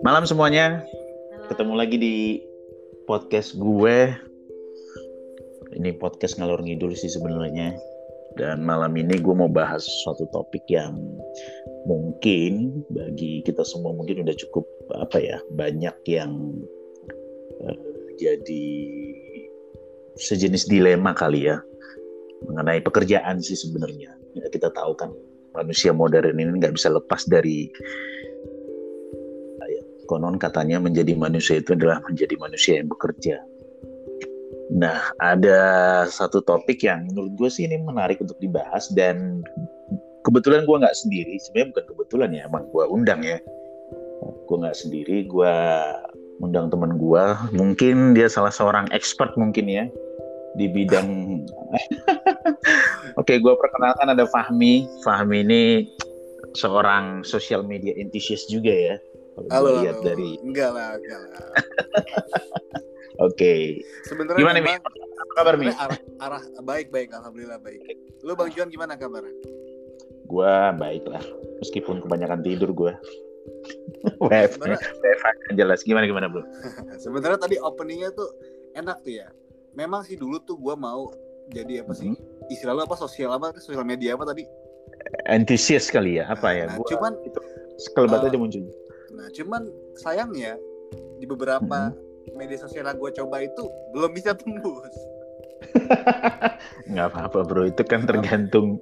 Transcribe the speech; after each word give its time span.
Malam 0.00 0.24
semuanya, 0.24 0.80
ketemu 1.52 1.76
lagi 1.76 1.96
di 2.00 2.16
podcast 3.04 3.52
gue. 3.60 4.16
Ini 5.76 5.92
podcast 6.00 6.40
ngalor 6.40 6.64
ngidul 6.64 6.96
sih 6.96 7.12
sebenarnya. 7.12 7.76
Dan 8.40 8.64
malam 8.64 8.96
ini 8.96 9.20
gue 9.20 9.34
mau 9.36 9.52
bahas 9.52 9.84
suatu 9.84 10.24
topik 10.32 10.64
yang 10.72 10.96
mungkin 11.84 12.80
bagi 12.88 13.44
kita 13.44 13.60
semua 13.68 13.92
mungkin 13.92 14.24
udah 14.24 14.36
cukup 14.40 14.64
apa 14.96 15.20
ya 15.20 15.36
banyak 15.52 15.96
yang 16.08 16.32
uh, 17.60 17.76
jadi 18.16 18.68
sejenis 20.16 20.64
dilema 20.72 21.12
kali 21.12 21.52
ya 21.52 21.60
mengenai 22.48 22.80
pekerjaan 22.80 23.44
sih 23.44 23.56
sebenarnya. 23.56 24.16
Ya, 24.32 24.48
kita 24.48 24.72
tahu 24.72 24.96
kan 24.96 25.12
manusia 25.56 25.90
modern 25.96 26.36
ini 26.36 26.60
nggak 26.60 26.76
bisa 26.76 26.92
lepas 26.92 27.24
dari 27.24 27.72
konon 30.06 30.38
katanya 30.38 30.78
menjadi 30.78 31.18
manusia 31.18 31.58
itu 31.58 31.74
adalah 31.74 31.98
menjadi 32.06 32.38
manusia 32.38 32.78
yang 32.78 32.88
bekerja. 32.88 33.42
Nah, 34.70 35.10
ada 35.18 35.60
satu 36.06 36.42
topik 36.42 36.86
yang 36.86 37.10
menurut 37.10 37.34
gue 37.34 37.50
sih 37.50 37.66
ini 37.66 37.82
menarik 37.82 38.22
untuk 38.22 38.38
dibahas 38.38 38.86
dan 38.94 39.42
kebetulan 40.22 40.62
gue 40.62 40.76
nggak 40.78 40.96
sendiri. 40.96 41.34
Sebenarnya 41.42 41.68
bukan 41.74 41.86
kebetulan 41.90 42.30
ya, 42.34 42.42
emang 42.46 42.64
gue 42.70 42.84
undang 42.86 43.20
ya. 43.26 43.38
Gue 44.46 44.56
nggak 44.62 44.78
sendiri, 44.78 45.26
gue 45.26 45.54
undang 46.42 46.70
teman 46.70 46.98
gue. 46.98 47.24
Mungkin 47.54 48.14
dia 48.14 48.30
salah 48.30 48.54
seorang 48.54 48.86
expert 48.94 49.34
mungkin 49.34 49.66
ya 49.66 49.86
di 50.56 50.66
bidang. 50.72 51.08
Oke, 53.20 53.38
gue 53.38 53.54
perkenalkan 53.56 54.12
ada 54.12 54.24
Fahmi. 54.28 54.88
Fahmi 55.04 55.44
ini 55.44 55.62
seorang 56.56 57.20
social 57.22 57.62
media 57.62 57.92
enthusiast 58.00 58.48
juga 58.48 58.72
ya 58.72 58.96
Halo, 59.52 59.84
lihat 59.84 60.00
dari 60.00 60.40
enggak 60.40 60.72
lah, 60.72 60.96
enggak 60.96 61.20
lah. 61.28 61.40
Oke. 63.28 63.36
Okay. 63.36 63.60
Sebenarnya 64.08 64.40
gimana 64.40 64.58
nih? 64.64 64.76
Apa 64.80 65.32
kabar 65.36 65.54
nih? 65.60 65.72
Arah, 65.76 66.00
arah 66.24 66.42
baik 66.64 66.88
baik, 66.88 67.12
alhamdulillah 67.12 67.60
baik. 67.60 67.84
Lu 68.24 68.32
Bang 68.32 68.48
Juan 68.48 68.72
gimana 68.72 68.96
kabar? 68.96 69.28
Gua 70.24 70.72
baik 70.72 71.04
lah, 71.04 71.20
meskipun 71.60 72.00
kebanyakan 72.00 72.40
tidur 72.40 72.72
gua. 72.72 72.96
WFH 74.24 75.26
jelas 75.52 75.84
gimana 75.84 76.08
gimana 76.08 76.26
bro? 76.32 76.42
Sebenarnya 76.96 77.38
tadi 77.38 77.60
openingnya 77.60 78.10
tuh 78.16 78.32
enak 78.72 79.04
tuh 79.04 79.20
ya. 79.20 79.28
Memang 79.76 80.00
sih 80.08 80.16
dulu 80.16 80.40
tuh 80.40 80.56
gua 80.56 80.74
mau 80.74 81.12
jadi 81.52 81.84
apa 81.84 81.92
sih? 81.92 82.10
Hmm. 82.10 82.48
Istilah 82.48 82.72
lu 82.72 82.82
apa 82.88 82.96
sosial 82.96 83.30
apa? 83.36 83.52
Sosial 83.60 83.84
media 83.84 84.16
apa 84.16 84.24
tadi? 84.24 84.48
Antusias 85.28 85.92
kali 85.92 86.18
ya 86.18 86.24
apa 86.32 86.48
ya? 86.56 86.64
Nah, 86.72 86.80
gua, 86.80 86.88
cuman 86.88 87.12
itu 87.22 87.38
sekelebat 87.76 88.24
uh, 88.24 88.28
aja 88.32 88.38
muncul 88.40 88.64
Nah, 89.12 89.28
cuman 89.32 89.68
sayangnya 90.00 90.56
di 91.20 91.28
beberapa 91.28 91.92
hmm. 91.92 92.36
media 92.36 92.60
sosial 92.60 92.88
yang 92.88 92.96
gue 93.00 93.10
coba 93.16 93.44
itu 93.44 93.64
belum 93.92 94.12
bisa 94.12 94.36
tembus. 94.36 94.92
Nggak 96.92 97.06
apa-apa 97.12 97.38
bro, 97.44 97.64
itu 97.68 97.82
kan 97.84 98.04
tergantung. 98.04 98.80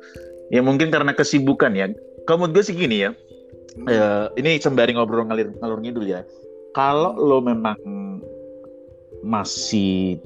Ya 0.51 0.63
mungkin 0.63 0.91
karena 0.91 1.15
kesibukan 1.15 1.75
ya. 1.75 1.91
Kamu 2.27 2.51
gue 2.51 2.63
sih 2.63 2.75
gini 2.75 3.07
ya. 3.07 3.11
Hmm. 3.75 3.87
Uh, 3.91 4.27
ini 4.39 4.59
sembari 4.59 4.95
ngobrol 4.95 5.27
ngalir 5.27 5.55
ngalur 5.59 5.83
ngidul 5.83 6.07
ya. 6.07 6.23
Kalau 6.75 7.15
hmm. 7.15 7.23
lo 7.23 7.39
memang 7.43 7.79
masih 9.25 10.21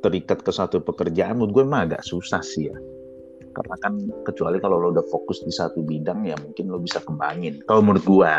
terikat 0.00 0.42
ke 0.42 0.50
satu 0.54 0.82
pekerjaan, 0.82 1.38
menurut 1.38 1.52
gue 1.52 1.64
emang 1.66 1.90
agak 1.90 2.02
susah 2.06 2.40
sih 2.44 2.70
ya. 2.70 2.76
Karena 3.52 3.76
kan 3.82 3.98
kecuali 4.22 4.62
kalau 4.62 4.78
lo 4.78 4.94
udah 4.94 5.06
fokus 5.10 5.42
di 5.42 5.50
satu 5.50 5.82
bidang 5.82 6.22
ya 6.26 6.36
mungkin 6.38 6.70
lo 6.70 6.78
bisa 6.78 7.02
kembangin. 7.02 7.58
Kalau 7.66 7.82
menurut 7.82 8.04
gue 8.06 8.32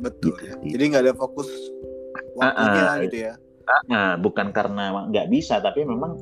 betul 0.00 0.34
gitu. 0.40 0.44
ya. 0.48 0.54
jadi 0.76 0.84
nggak 0.96 1.02
ada 1.06 1.14
fokus 1.14 1.48
waktunya 2.34 2.80
uh, 2.80 2.88
uh, 2.88 2.96
gitu 3.04 3.16
ya 3.30 3.32
uh, 3.92 4.14
bukan 4.18 4.50
karena 4.50 5.06
nggak 5.12 5.28
bisa 5.28 5.60
tapi 5.60 5.84
memang 5.84 6.16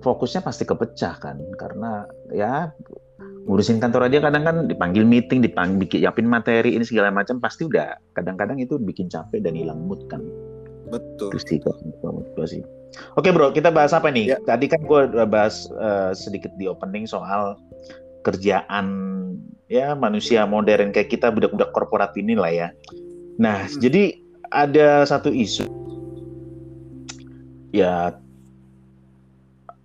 fokusnya 0.00 0.40
pasti 0.42 0.64
kepecah 0.64 1.14
kan 1.20 1.36
karena 1.60 2.08
ya 2.32 2.72
ngurusin 3.48 3.80
kantor 3.80 4.08
aja 4.08 4.24
kadang 4.28 4.44
kan 4.44 4.56
dipanggil 4.68 5.04
meeting 5.04 5.40
dipanggil 5.40 5.88
bikin 5.88 6.04
yapin 6.04 6.28
materi 6.28 6.76
ini 6.76 6.84
segala 6.84 7.12
macam 7.12 7.40
pasti 7.40 7.68
udah 7.68 7.96
kadang-kadang 8.12 8.60
itu 8.60 8.76
bikin 8.80 9.08
capek 9.08 9.40
dan 9.44 9.56
hilang 9.56 9.84
mood 9.84 10.00
kan 10.08 10.20
betul 10.88 11.32
itu 11.32 11.38
sih 11.44 11.58
kok 11.60 11.76
sih 12.48 12.62
oke 13.16 13.28
bro 13.30 13.52
kita 13.52 13.68
bahas 13.68 13.92
apa 13.92 14.08
nih 14.08 14.34
ya. 14.34 14.38
tadi 14.44 14.66
kan 14.70 14.80
gue 14.82 15.00
udah 15.14 15.28
bahas 15.28 15.68
uh, 15.76 16.12
sedikit 16.16 16.52
di 16.56 16.68
opening 16.70 17.04
soal 17.04 17.56
kerjaan 18.26 18.86
ya 19.68 19.92
manusia 19.92 20.48
modern 20.48 20.90
kayak 20.90 21.12
kita 21.12 21.28
budak-budak 21.28 21.70
korporat 21.76 22.12
ini 22.16 22.34
lah 22.34 22.50
ya. 22.50 22.68
Nah, 23.38 23.68
hmm. 23.68 23.78
jadi 23.78 24.02
ada 24.48 25.04
satu 25.04 25.28
isu 25.28 25.68
ya 27.70 28.16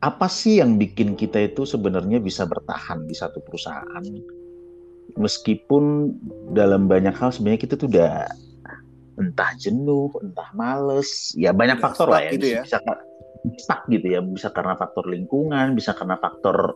apa 0.03 0.28
sih 0.28 0.59
yang 0.59 0.80
bikin 0.80 1.16
kita 1.16 1.52
itu 1.52 1.68
sebenarnya 1.68 2.19
bisa 2.19 2.47
bertahan 2.47 3.08
di 3.08 3.16
satu 3.16 3.40
perusahaan 3.44 4.03
meskipun 5.19 6.16
dalam 6.56 6.88
banyak 6.88 7.16
hal 7.16 7.31
sebenarnya 7.31 7.62
kita 7.68 7.75
tuh 7.75 7.88
udah 7.92 8.28
entah 9.19 9.51
jenuh, 9.57 10.09
entah 10.22 10.50
males, 10.57 11.34
ya 11.38 11.53
banyak 11.53 11.78
udah 11.79 11.85
faktor 11.85 12.07
lah 12.09 12.22
ya. 12.25 12.31
Gitu 12.34 12.47
ya. 12.59 12.62
Bisa, 12.66 12.78
stuck 13.59 13.84
gitu 13.91 14.07
ya, 14.07 14.24
bisa 14.24 14.50
karena 14.56 14.74
faktor 14.79 15.03
lingkungan, 15.12 15.75
bisa 15.75 15.91
karena 15.91 16.16
faktor 16.16 16.72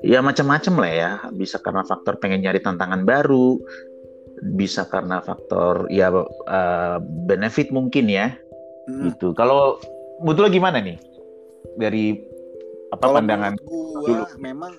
ya 0.00 0.24
macam-macam 0.24 0.74
lah 0.80 0.92
ya. 0.92 1.10
Bisa 1.36 1.60
karena 1.60 1.84
faktor 1.84 2.16
pengen 2.18 2.42
nyari 2.42 2.60
tantangan 2.64 3.04
baru. 3.04 3.60
Bisa 4.56 4.84
karena 4.88 5.24
faktor 5.24 5.88
ya 5.88 6.12
uh, 6.12 6.98
benefit 7.28 7.72
mungkin 7.72 8.08
ya. 8.08 8.36
Hmm. 8.86 9.10
gitu. 9.10 9.34
Kalau 9.34 9.80
betul 10.22 10.48
gimana 10.48 10.78
nih? 10.78 10.96
Dari 11.76 12.14
apa 12.94 13.02
kalau 13.02 13.18
pandangan 13.18 13.54
gua, 13.66 14.06
dulu? 14.06 14.24
memang 14.38 14.72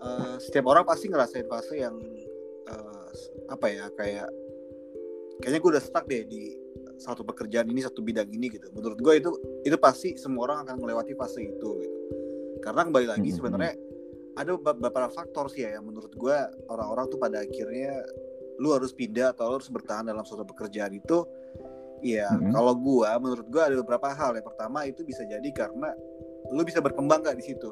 uh, 0.00 0.34
setiap 0.40 0.72
orang 0.72 0.88
pasti 0.88 1.12
ngerasain 1.12 1.44
fase 1.44 1.84
yang 1.84 1.96
uh, 2.72 3.08
apa 3.52 3.66
ya 3.68 3.86
kayak 3.94 4.28
kayaknya 5.40 5.60
gue 5.60 5.70
udah 5.76 5.84
stuck 5.84 6.04
deh 6.06 6.22
di 6.28 6.54
satu 7.00 7.24
pekerjaan 7.24 7.66
ini 7.72 7.80
satu 7.80 8.04
bidang 8.04 8.28
ini 8.28 8.52
gitu 8.52 8.68
menurut 8.76 9.00
gue 9.00 9.14
itu 9.16 9.30
itu 9.64 9.76
pasti 9.80 10.14
semua 10.20 10.52
orang 10.52 10.68
akan 10.68 10.76
melewati 10.84 11.16
fase 11.16 11.40
itu 11.48 11.68
gitu 11.80 11.96
karena 12.60 12.84
kembali 12.84 13.06
lagi 13.08 13.30
hmm. 13.32 13.36
sebenarnya 13.40 13.72
ada 14.36 14.56
beberapa 14.56 15.10
faktor 15.10 15.50
sih 15.50 15.66
ya 15.66 15.80
yang 15.80 15.88
menurut 15.88 16.12
gue 16.14 16.36
orang-orang 16.70 17.08
tuh 17.10 17.18
pada 17.18 17.42
akhirnya 17.42 18.04
lu 18.60 18.76
harus 18.76 18.92
pindah 18.92 19.32
atau 19.32 19.50
lu 19.50 19.54
harus 19.58 19.72
bertahan 19.72 20.06
dalam 20.06 20.22
suatu 20.22 20.44
pekerjaan 20.44 20.92
itu 20.92 21.24
ya 22.04 22.28
mm-hmm. 22.28 22.52
kalau 22.52 22.76
gue 22.76 23.10
menurut 23.20 23.46
gue 23.48 23.62
ada 23.62 23.76
beberapa 23.80 24.12
hal 24.12 24.36
yang 24.36 24.46
pertama 24.46 24.88
itu 24.88 25.04
bisa 25.04 25.24
jadi 25.24 25.48
karena 25.52 25.92
lu 26.52 26.64
bisa 26.64 26.80
berkembang 26.80 27.24
gak 27.24 27.36
di 27.36 27.44
situ 27.44 27.70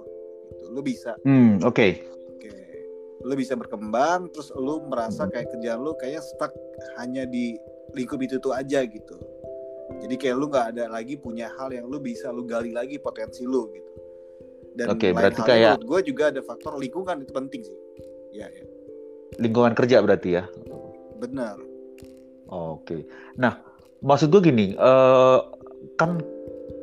gitu. 0.53 0.65
lu 0.73 0.81
bisa 0.85 1.17
mm, 1.25 1.65
oke 1.65 1.77
okay. 1.77 2.05
Lu 3.25 3.35
bisa 3.35 3.59
berkembang 3.59 4.31
terus 4.31 4.55
lu 4.55 4.85
merasa 4.87 5.27
kayak 5.27 5.51
kerjaan 5.55 5.83
lu 5.83 5.95
kayaknya 5.99 6.23
stuck 6.23 6.53
hanya 7.03 7.27
di 7.27 7.59
lingkup 7.97 8.21
itu 8.23 8.39
tuh 8.39 8.55
aja 8.55 8.85
gitu 8.87 9.17
jadi 9.99 10.15
kayak 10.15 10.37
lu 10.39 10.47
nggak 10.47 10.77
ada 10.77 10.85
lagi 10.87 11.19
punya 11.19 11.51
hal 11.59 11.75
yang 11.75 11.89
lu 11.91 11.99
bisa 11.99 12.31
lu 12.31 12.47
gali 12.47 12.71
lagi 12.71 13.01
potensi 13.01 13.43
lu 13.43 13.67
gitu 13.75 13.89
dan 14.79 14.95
okay, 14.95 15.11
berarti 15.11 15.43
kayak 15.43 15.83
gue 15.83 16.01
juga 16.07 16.31
ada 16.31 16.39
faktor 16.39 16.79
lingkungan 16.79 17.27
itu 17.27 17.35
penting 17.35 17.67
sih. 17.67 17.79
Ya, 18.31 18.47
ya. 18.47 18.63
Lingkungan 19.43 19.75
kerja 19.75 19.99
berarti 19.99 20.39
ya. 20.39 20.47
Benar. 21.19 21.59
Oke. 22.47 22.87
Okay. 22.87 23.01
Nah, 23.35 23.59
maksud 24.07 24.31
gue 24.31 24.39
gini, 24.39 24.79
uh, 24.79 25.43
kan 25.99 26.23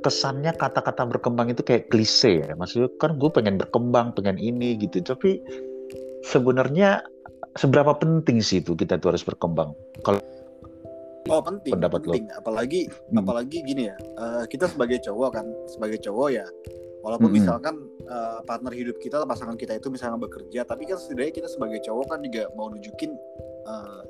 kesannya 0.03 0.52
kata-kata 0.59 1.07
berkembang 1.07 1.56
itu 1.56 1.63
kayak 1.63 1.88
klise 1.88 2.44
ya. 2.44 2.52
Maksudnya 2.59 2.91
kan 3.00 3.16
gue 3.16 3.31
pengen 3.31 3.56
berkembang, 3.56 4.12
pengen 4.12 4.35
ini 4.44 4.75
gitu. 4.75 5.00
Tapi 5.00 5.40
sebenarnya 6.25 7.05
seberapa 7.55 7.93
penting 7.95 8.41
sih 8.41 8.59
itu 8.66 8.73
kita 8.73 8.97
tuh 8.97 9.13
harus 9.13 9.22
berkembang? 9.22 9.77
Kalau 10.01 10.19
Oh 11.25 11.41
penting, 11.41 11.73
pendapat 11.73 12.05
penting. 12.05 12.29
Lo. 12.29 12.37
Apalagi, 12.37 12.81
hmm. 12.85 13.17
apalagi 13.17 13.57
gini 13.66 13.89
ya. 13.89 13.97
Uh, 14.13 14.45
kita 14.45 14.69
sebagai 14.69 15.01
cowok 15.01 15.33
kan, 15.33 15.45
sebagai 15.66 15.97
cowok 16.05 16.29
ya 16.37 16.45
walaupun 17.05 17.29
mm 17.29 17.37
-hmm. 17.37 17.45
misalkan 17.45 17.75
uh, 18.09 18.41
partner 18.49 18.73
hidup 18.73 18.97
kita 18.97 19.22
pasangan 19.29 19.53
kita 19.53 19.77
itu 19.77 19.93
misalnya 19.93 20.17
bekerja 20.17 20.66
tapi 20.66 20.89
kan 20.89 20.97
setidaknya 20.97 21.45
kita 21.45 21.47
sebagai 21.53 21.79
cowok 21.85 22.05
kan 22.09 22.19
juga 22.25 22.49
mau 22.57 22.73
nunjukin 22.73 23.13
uh, 23.69 24.01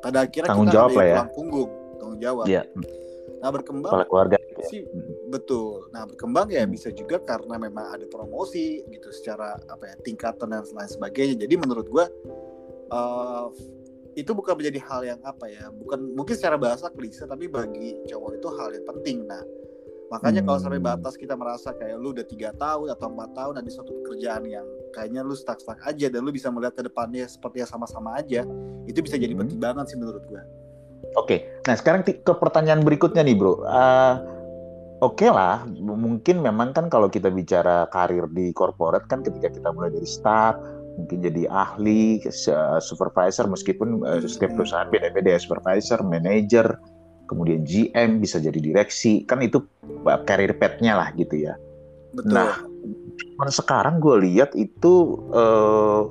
pada 0.00 0.24
akhirnya 0.24 0.48
tanggung 0.48 0.72
kita 0.72 0.76
jawab 0.80 0.90
lah 0.96 1.04
ya 1.04 1.22
punggung 1.36 1.70
tanggung 2.00 2.20
jawab 2.24 2.46
yeah. 2.48 2.64
nah 3.44 3.52
berkembang 3.52 3.92
Kepala 3.92 4.08
keluarga. 4.08 4.37
Sih 4.68 4.84
betul 5.32 5.88
nah 5.90 6.04
berkembang 6.04 6.52
ya 6.52 6.64
bisa 6.68 6.92
juga 6.92 7.18
karena 7.24 7.56
memang 7.56 7.96
ada 7.98 8.06
promosi 8.06 8.84
gitu 8.92 9.08
secara 9.10 9.56
apa 9.68 9.84
ya 9.88 9.94
tingkatan 10.04 10.52
dan 10.52 10.64
lain 10.64 10.90
sebagainya 10.90 11.34
jadi 11.40 11.54
menurut 11.56 11.86
gue 11.88 12.06
uh, 12.92 13.48
itu 14.18 14.30
bukan 14.34 14.58
menjadi 14.58 14.80
hal 14.86 15.00
yang 15.06 15.20
apa 15.22 15.46
ya 15.48 15.70
bukan 15.72 16.12
mungkin 16.12 16.34
secara 16.34 16.58
bahasa 16.58 16.90
klise 16.92 17.24
tapi 17.24 17.46
bagi 17.46 17.96
cowok 18.06 18.30
itu 18.36 18.48
hal 18.56 18.68
yang 18.74 18.86
penting 18.86 19.24
nah 19.24 19.42
Makanya 20.08 20.40
hmm. 20.40 20.48
kalau 20.48 20.58
sampai 20.58 20.80
hmm. 20.80 20.88
batas 20.88 21.14
kita 21.20 21.36
merasa 21.36 21.76
kayak 21.76 21.96
lu 22.00 22.16
udah 22.16 22.24
tiga 22.24 22.50
tahun 22.56 22.96
atau 22.96 23.12
empat 23.12 23.30
tahun 23.36 23.54
ada 23.60 23.68
suatu 23.68 23.92
pekerjaan 24.00 24.42
yang 24.48 24.64
kayaknya 24.96 25.20
lu 25.20 25.36
stuck 25.36 25.60
stuck 25.60 25.76
aja 25.84 26.08
dan 26.08 26.24
lu 26.24 26.32
bisa 26.32 26.48
melihat 26.48 26.80
ke 26.80 26.82
depannya 26.88 27.28
seperti 27.28 27.60
yang 27.60 27.70
sama-sama 27.70 28.16
aja 28.16 28.42
itu 28.88 28.98
bisa 29.04 29.20
jadi 29.20 29.36
Hmm. 29.36 29.44
pertimbangan 29.44 29.84
sih 29.84 30.00
menurut 30.00 30.24
gue 30.24 30.42
Oke, 31.16 31.62
nah 31.64 31.78
sekarang 31.78 32.02
ke 32.04 32.32
pertanyaan 32.36 32.82
berikutnya 32.82 33.22
nih 33.22 33.38
bro. 33.38 33.64
Eh, 33.64 34.14
Oke 34.98 35.30
lah, 35.30 35.62
m- 35.62 35.94
mungkin 35.94 36.42
memang 36.42 36.74
kan 36.74 36.90
kalau 36.90 37.06
kita 37.06 37.30
bicara 37.30 37.86
karir 37.86 38.26
di 38.34 38.50
corporate 38.50 39.06
kan 39.06 39.22
ketika 39.22 39.46
kita 39.46 39.70
mulai 39.70 39.94
dari 39.94 40.08
staff, 40.10 40.58
mungkin 40.98 41.22
jadi 41.22 41.46
ahli, 41.46 42.18
supervisor 42.82 43.46
meskipun 43.46 44.02
eh, 44.02 44.26
setiap 44.26 44.50
Hmm. 44.50 44.58
perusahaan 44.58 44.90
beda-beda 44.90 45.38
ya, 45.38 45.40
supervisor, 45.40 46.02
manager, 46.02 46.74
kemudian 47.30 47.62
GM 47.62 48.18
bisa 48.18 48.42
jadi 48.42 48.58
direksi, 48.58 49.22
kan 49.22 49.38
itu 49.38 49.62
eh, 50.02 50.20
career 50.26 50.58
path-nya 50.58 50.98
lah 50.98 51.14
gitu 51.14 51.46
ya. 51.46 51.54
betul 52.10 52.34
Nah, 52.34 52.58
cuman 53.38 53.50
sekarang 53.54 54.02
gue 54.02 54.16
lihat 54.26 54.50
itu 54.58 54.94
eh, 55.30 56.02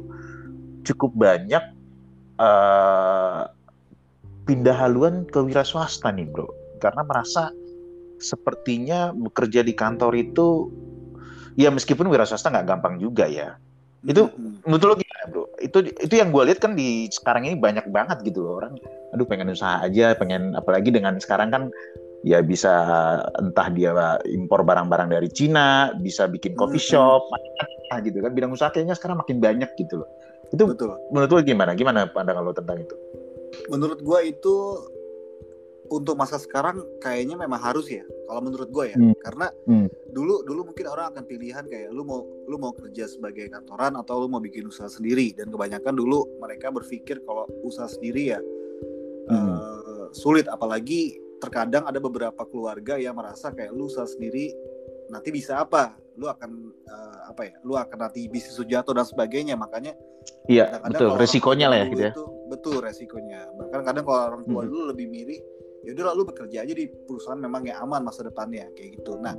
cukup 0.88 1.12
banyak 1.12 1.64
eh, 2.40 3.42
pindah 4.48 4.78
haluan 4.80 5.28
ke 5.28 5.44
wira 5.44 5.68
swasta 5.68 6.08
nih 6.16 6.24
bro, 6.32 6.48
karena 6.80 7.04
merasa 7.04 7.52
sepertinya 8.18 9.14
bekerja 9.14 9.62
di 9.62 9.74
kantor 9.74 10.14
itu 10.18 10.70
ya 11.58 11.74
meskipun 11.74 12.10
wira 12.10 12.26
swasta 12.26 12.54
nggak 12.54 12.68
gampang 12.70 13.02
juga 13.02 13.26
ya. 13.26 13.58
Itu 14.06 14.30
Hmm. 14.30 14.62
menurut 14.64 14.84
lo 14.86 14.96
gimana 15.02 15.24
bro? 15.34 15.44
Itu 15.58 15.82
itu 15.82 16.14
yang 16.14 16.30
gue 16.30 16.44
lihat 16.48 16.62
kan 16.62 16.78
di 16.78 17.10
sekarang 17.10 17.50
ini 17.50 17.58
banyak 17.58 17.90
banget 17.90 18.22
gitu 18.24 18.46
loh 18.46 18.62
orang. 18.62 18.78
Aduh 19.18 19.26
pengen 19.26 19.50
usaha 19.50 19.82
aja, 19.82 20.14
pengen 20.14 20.54
apalagi 20.54 20.94
dengan 20.94 21.18
sekarang 21.18 21.50
kan 21.50 21.64
ya 22.22 22.42
bisa 22.46 22.74
entah 23.42 23.68
dia 23.74 23.94
impor 24.26 24.62
barang-barang 24.66 25.10
dari 25.14 25.30
Cina, 25.34 25.94
bisa 25.98 26.30
bikin 26.30 26.54
coffee 26.54 26.82
Hmm. 26.82 26.94
shop, 26.94 27.22
macam-macam 27.34 27.98
gitu 28.06 28.18
kan. 28.22 28.32
Bidang 28.38 28.52
usaha 28.54 28.70
kayaknya 28.70 28.94
sekarang 28.94 29.18
makin 29.18 29.42
banyak 29.42 29.70
gitu 29.82 30.06
loh. 30.06 30.10
Itu 30.54 30.64
betul 30.70 30.94
menurut 31.12 31.30
lo 31.34 31.40
gimana? 31.42 31.74
Gimana 31.74 32.08
pandangan 32.08 32.46
lo 32.46 32.54
tentang 32.54 32.80
itu? 32.82 32.96
menurut 33.72 34.00
gue 34.04 34.20
itu 34.28 34.56
untuk 35.90 36.14
masa 36.14 36.36
sekarang 36.36 36.80
kayaknya 36.98 37.36
memang 37.36 37.58
harus 37.58 37.88
ya 37.88 38.02
kalau 38.26 38.42
menurut 38.42 38.68
gue 38.68 38.86
ya 38.88 38.98
Hmm. 38.98 39.16
karena 39.18 39.48
Hmm. 39.64 39.88
dulu 40.10 40.44
dulu 40.44 40.62
mungkin 40.68 40.86
orang 40.86 41.12
akan 41.12 41.24
pilihan 41.24 41.64
kayak 41.64 41.90
lu 41.90 42.02
mau 42.02 42.22
lu 42.46 42.56
mau 42.56 42.72
kerja 42.72 43.06
sebagai 43.06 43.48
kantoran 43.48 43.96
atau 43.96 44.20
lu 44.20 44.28
mau 44.28 44.40
bikin 44.40 44.66
usaha 44.66 44.88
sendiri 44.88 45.32
dan 45.32 45.48
kebanyakan 45.48 45.94
dulu 45.94 46.26
mereka 46.38 46.70
berpikir 46.70 47.22
kalau 47.22 47.46
usaha 47.62 47.88
sendiri 47.88 48.34
ya 48.34 48.40
Hmm. 49.28 49.56
eh, 49.56 50.08
sulit 50.14 50.48
apalagi 50.48 51.16
terkadang 51.38 51.84
ada 51.84 52.00
beberapa 52.00 52.42
keluarga 52.44 52.96
yang 52.96 53.14
merasa 53.14 53.52
kayak 53.52 53.72
lu 53.72 53.86
usaha 53.86 54.06
sendiri 54.06 54.56
nanti 55.08 55.30
bisa 55.30 55.60
apa 55.60 55.92
lu 56.16 56.26
akan 56.26 56.52
eh, 56.82 57.18
apa 57.28 57.42
ya 57.44 57.56
lu 57.62 57.76
akan 57.76 57.98
nanti 58.02 58.26
bisnis 58.26 58.56
jatuh 58.58 58.92
dan 58.92 59.04
sebagainya 59.04 59.54
makanya 59.54 59.94
Iya 60.44 60.84
betul, 60.84 61.16
resikonya 61.16 61.68
lah 61.68 61.78
ya 61.78 61.86
gitu 61.88 62.04
ya. 62.04 62.12
itu, 62.12 62.26
betul 62.48 62.76
resikonya. 62.80 63.48
Bahkan 63.54 63.80
kadang 63.80 64.04
kalau 64.04 64.22
orang 64.28 64.44
tua 64.44 64.60
Mhm. 64.60 64.68
dulu 64.68 64.84
lebih 64.92 65.08
milih, 65.08 65.40
ya 65.86 65.94
udah 65.94 66.14
lu 66.18 66.24
bekerja 66.26 66.64
aja 66.66 66.74
di 66.74 66.88
perusahaan 66.88 67.38
memang 67.38 67.68
yang 67.70 67.84
aman 67.86 68.06
masa 68.06 68.26
depannya 68.26 68.70
kayak 68.74 69.02
gitu. 69.02 69.20
Nah, 69.22 69.38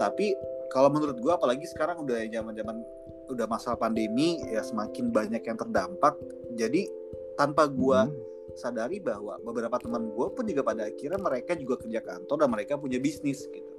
tapi 0.00 0.34
kalau 0.72 0.90
menurut 0.90 1.18
gua 1.22 1.38
apalagi 1.38 1.64
sekarang 1.68 2.02
udah 2.02 2.26
zaman-zaman 2.26 2.82
udah 3.26 3.46
masa 3.50 3.74
pandemi 3.74 4.38
ya 4.46 4.62
semakin 4.62 5.10
banyak 5.10 5.42
yang 5.42 5.58
terdampak. 5.58 6.14
Jadi 6.54 6.86
tanpa 7.34 7.66
gua 7.70 8.06
Hmm. 8.06 8.14
sadari 8.56 9.02
bahwa 9.02 9.36
beberapa 9.44 9.76
teman 9.76 10.08
gua 10.14 10.32
pun 10.32 10.46
juga 10.48 10.64
pada 10.64 10.88
akhirnya 10.88 11.20
mereka 11.20 11.52
juga 11.58 11.76
kerja 11.76 12.00
kantor 12.00 12.36
dan 12.46 12.48
mereka 12.48 12.72
punya 12.80 12.96
bisnis 12.96 13.44
gitu. 13.50 13.72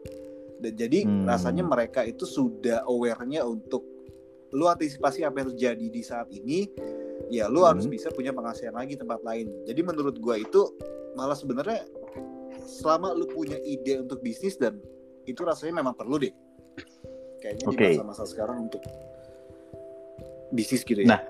Dan 0.57 0.73
jadi 0.73 1.05
Hmm. 1.05 1.25
rasanya 1.29 1.63
mereka 1.63 2.01
itu 2.05 2.25
sudah 2.25 2.85
aware-nya 2.85 3.45
untuk 3.45 3.85
lu 4.55 4.65
antisipasi 4.65 5.27
apa 5.27 5.43
yang 5.43 5.49
terjadi 5.53 5.85
di 5.91 6.01
saat 6.01 6.31
ini, 6.31 6.71
ya 7.27 7.51
lu 7.51 7.61
Hmm. 7.61 7.75
harus 7.75 7.85
bisa 7.85 8.07
punya 8.15 8.31
penghasilan 8.31 8.73
lagi 8.73 8.95
tempat 8.95 9.21
lain. 9.21 9.47
Jadi 9.67 9.81
menurut 9.83 10.15
gua 10.17 10.39
itu 10.39 10.71
malah 11.17 11.33
sebenarnya 11.33 11.81
selama 12.61 13.17
lu 13.17 13.25
punya 13.25 13.57
ide 13.65 14.05
untuk 14.05 14.21
bisnis 14.21 14.53
dan 14.55 14.77
itu 15.25 15.41
rasanya 15.41 15.81
memang 15.81 15.97
perlu 15.97 16.21
deh. 16.21 16.31
Kayaknya 17.41 17.65
Oke. 17.65 17.77
di 17.77 17.85
masa-masa 17.97 18.23
sekarang 18.29 18.69
untuk 18.69 18.81
bisnis 20.53 20.85
gitu 20.85 21.01
ya. 21.03 21.17
Nah, 21.17 21.21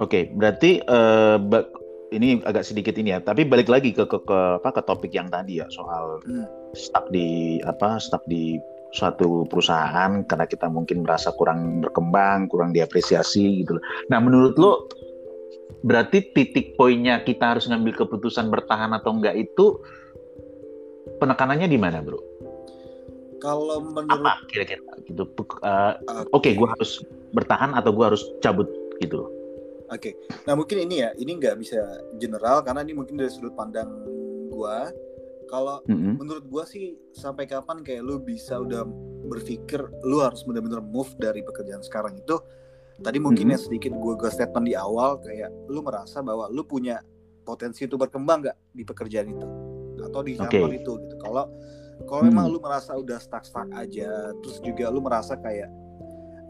Oke, 0.00 0.32
berarti 0.32 0.80
eh, 0.80 1.36
ba- 1.36 1.68
ini 2.10 2.40
agak 2.42 2.64
sedikit 2.64 2.96
ini 2.96 3.12
ya, 3.12 3.20
tapi 3.20 3.44
balik 3.44 3.68
lagi 3.68 3.92
ke 3.92 4.08
ke, 4.08 4.18
ke 4.24 4.38
apa 4.58 4.80
ke 4.80 4.82
topik 4.88 5.12
yang 5.12 5.28
tadi 5.28 5.60
ya 5.60 5.68
soal 5.68 6.18
Hmm. 6.24 6.48
stuck 6.72 7.12
di 7.12 7.60
apa 7.68 8.00
stuck 8.00 8.24
di 8.24 8.56
suatu 8.90 9.46
perusahaan 9.46 10.24
karena 10.26 10.48
kita 10.48 10.66
mungkin 10.66 11.06
merasa 11.06 11.30
kurang 11.36 11.84
berkembang, 11.84 12.50
kurang 12.50 12.74
diapresiasi 12.74 13.62
gitu 13.62 13.78
loh. 13.78 13.84
Nah, 14.10 14.18
menurut 14.18 14.56
lo 14.58 14.88
berarti 15.80 16.32
titik 16.36 16.76
poinnya 16.76 17.24
kita 17.24 17.56
harus 17.56 17.64
ngambil 17.68 18.04
keputusan 18.04 18.52
bertahan 18.52 18.92
atau 18.92 19.16
enggak 19.16 19.36
itu 19.36 19.80
penekanannya 21.20 21.68
di 21.68 21.78
mana, 21.80 22.04
Bro? 22.04 22.20
Kalau 23.40 23.80
menurut 23.80 24.20
Apa 24.20 24.44
kira-kira 24.52 24.84
gitu? 25.08 25.24
Eh, 25.64 25.94
Oke. 26.28 26.28
Oke, 26.36 26.50
gua 26.60 26.76
harus 26.76 27.00
bertahan 27.32 27.72
atau 27.72 27.90
gua 27.96 28.12
harus 28.12 28.22
cabut 28.44 28.68
gitu. 29.00 29.24
Oke, 29.90 30.14
nah 30.46 30.54
mungkin 30.54 30.86
ini 30.86 31.02
ya, 31.02 31.10
ini 31.18 31.34
nggak 31.40 31.56
bisa 31.58 31.80
general 32.20 32.62
karena 32.62 32.86
ini 32.86 32.94
mungkin 32.94 33.16
dari 33.16 33.32
sudut 33.32 33.56
pandang 33.56 33.88
gua. 34.52 34.92
Kalau 35.50 35.82
Mm-mm. 35.90 36.20
menurut 36.20 36.46
gua 36.46 36.62
sih 36.68 36.94
sampai 37.10 37.48
kapan 37.48 37.82
kayak 37.82 38.06
lu 38.06 38.22
bisa 38.22 38.60
udah 38.60 38.86
berpikir 39.26 39.82
lu 40.06 40.22
harus 40.22 40.46
benar-benar 40.46 40.84
move 40.84 41.10
dari 41.18 41.42
pekerjaan 41.42 41.82
sekarang 41.82 42.14
itu. 42.20 42.38
Tadi 43.00 43.16
mungkin 43.16 43.48
Mhm. 43.48 43.52
ya 43.52 43.58
sedikit 43.58 43.92
gua 43.94 44.14
gue 44.14 44.28
statement 44.28 44.66
di 44.66 44.74
awal 44.74 45.18
kayak 45.18 45.48
lu 45.66 45.80
merasa 45.80 46.20
bahwa 46.20 46.46
lu 46.46 46.62
punya 46.62 47.00
potensi 47.42 47.82
untuk 47.82 48.04
berkembang 48.04 48.44
nggak 48.44 48.56
di 48.70 48.82
pekerjaan 48.84 49.26
itu 49.26 49.46
atau 50.00 50.20
di 50.20 50.36
kantor 50.36 50.70
itu 50.70 50.92
gitu. 50.98 51.14
Kalau 51.18 51.48
kalau 52.02 52.22
Hmm. 52.22 52.28
memang 52.28 52.46
lu 52.48 52.58
merasa 52.58 52.92
udah 52.92 53.16
stuck-stuck 53.16 53.68
aja, 53.70 54.08
terus 54.38 54.60
juga 54.60 54.88
lu 54.88 55.00
merasa 55.00 55.34
kayak 55.34 55.68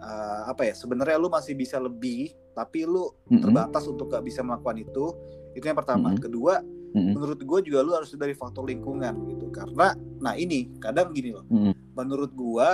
uh, 0.00 0.42
apa 0.46 0.64
ya 0.64 0.74
sebenarnya 0.74 1.16
lu 1.16 1.28
masih 1.28 1.52
bisa 1.52 1.76
lebih 1.76 2.32
tapi 2.50 2.82
lu 2.82 3.12
Mm-mm. 3.26 3.40
terbatas 3.40 3.84
untuk 3.84 4.08
gak 4.08 4.24
bisa 4.24 4.40
melakukan 4.40 4.80
itu 4.80 5.12
itu 5.52 5.60
yang 5.62 5.76
pertama 5.76 6.10
Mm-mm. 6.10 6.22
kedua 6.22 6.64
Mm-mm. 6.90 7.14
menurut 7.14 7.36
gue 7.36 7.58
juga 7.62 7.84
lu 7.84 7.92
harus 7.92 8.10
dari 8.14 8.32
faktor 8.32 8.64
lingkungan 8.64 9.12
gitu 9.28 9.52
karena 9.52 9.92
nah 10.18 10.34
ini 10.34 10.72
kadang 10.78 11.12
gini 11.12 11.36
loh 11.36 11.44
Mm-mm. 11.46 11.94
menurut 11.94 12.32
gue 12.32 12.68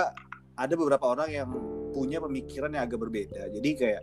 ada 0.55 0.73
beberapa 0.73 1.03
orang 1.05 1.29
yang 1.29 1.49
punya 1.97 2.21
pemikiran 2.21 2.69
yang 2.77 2.85
agak 2.85 3.01
berbeda 3.01 3.49
jadi 3.49 3.69
kayak 3.73 4.01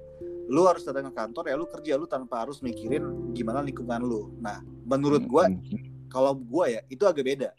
lu 0.50 0.66
harus 0.66 0.82
datang 0.82 1.08
ke 1.08 1.14
kantor 1.14 1.44
ya 1.46 1.54
lu 1.54 1.66
kerja 1.70 1.92
lu 1.94 2.10
tanpa 2.10 2.42
harus 2.42 2.58
mikirin 2.58 3.30
gimana 3.30 3.62
lingkungan 3.62 4.02
lu 4.02 4.34
nah 4.42 4.58
menurut 4.84 5.22
gue 5.22 5.44
Mm-mm. 5.46 6.10
kalau 6.10 6.34
gue 6.34 6.74
ya 6.74 6.80
itu 6.90 7.06
agak 7.06 7.22
beda 7.22 7.50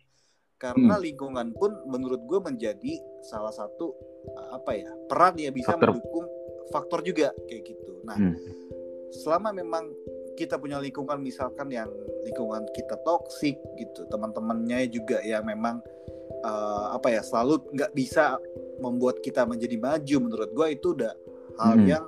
karena 0.59 0.95
lingkungan 0.99 1.55
pun 1.55 1.71
menurut 1.87 2.19
gue 2.27 2.39
menjadi 2.43 2.93
salah 3.23 3.51
satu 3.55 3.95
apa 4.51 4.75
ya 4.75 4.91
peran 5.07 5.39
yang 5.39 5.55
bisa 5.55 5.71
Faktor. 5.75 5.95
mendukung 5.95 6.25
faktor 6.73 6.99
juga 7.05 7.29
kayak 7.45 7.63
gitu. 7.71 8.01
Nah, 8.03 8.17
Hmm. 8.17 8.33
selama 9.13 9.53
memang 9.53 9.85
kita 10.35 10.57
punya 10.57 10.81
lingkungan 10.81 11.21
misalkan 11.21 11.69
yang 11.69 11.87
lingkungan 12.25 12.65
kita 12.73 12.97
toksik 13.05 13.55
gitu, 13.77 14.01
teman-temannya 14.09 14.89
juga 14.89 15.21
yang 15.21 15.45
memang 15.45 15.79
uh, 16.43 16.95
apa 16.95 17.07
ya 17.19 17.21
selalu 17.21 17.61
nggak 17.73 17.91
bisa 17.95 18.39
membuat 18.79 19.23
kita 19.23 19.47
menjadi 19.47 19.79
maju 19.79 20.17
menurut 20.19 20.49
gue 20.51 20.67
itu 20.73 20.87
udah 20.97 21.13
hal 21.59 21.75
Hmm. 21.79 21.87
yang 21.87 22.05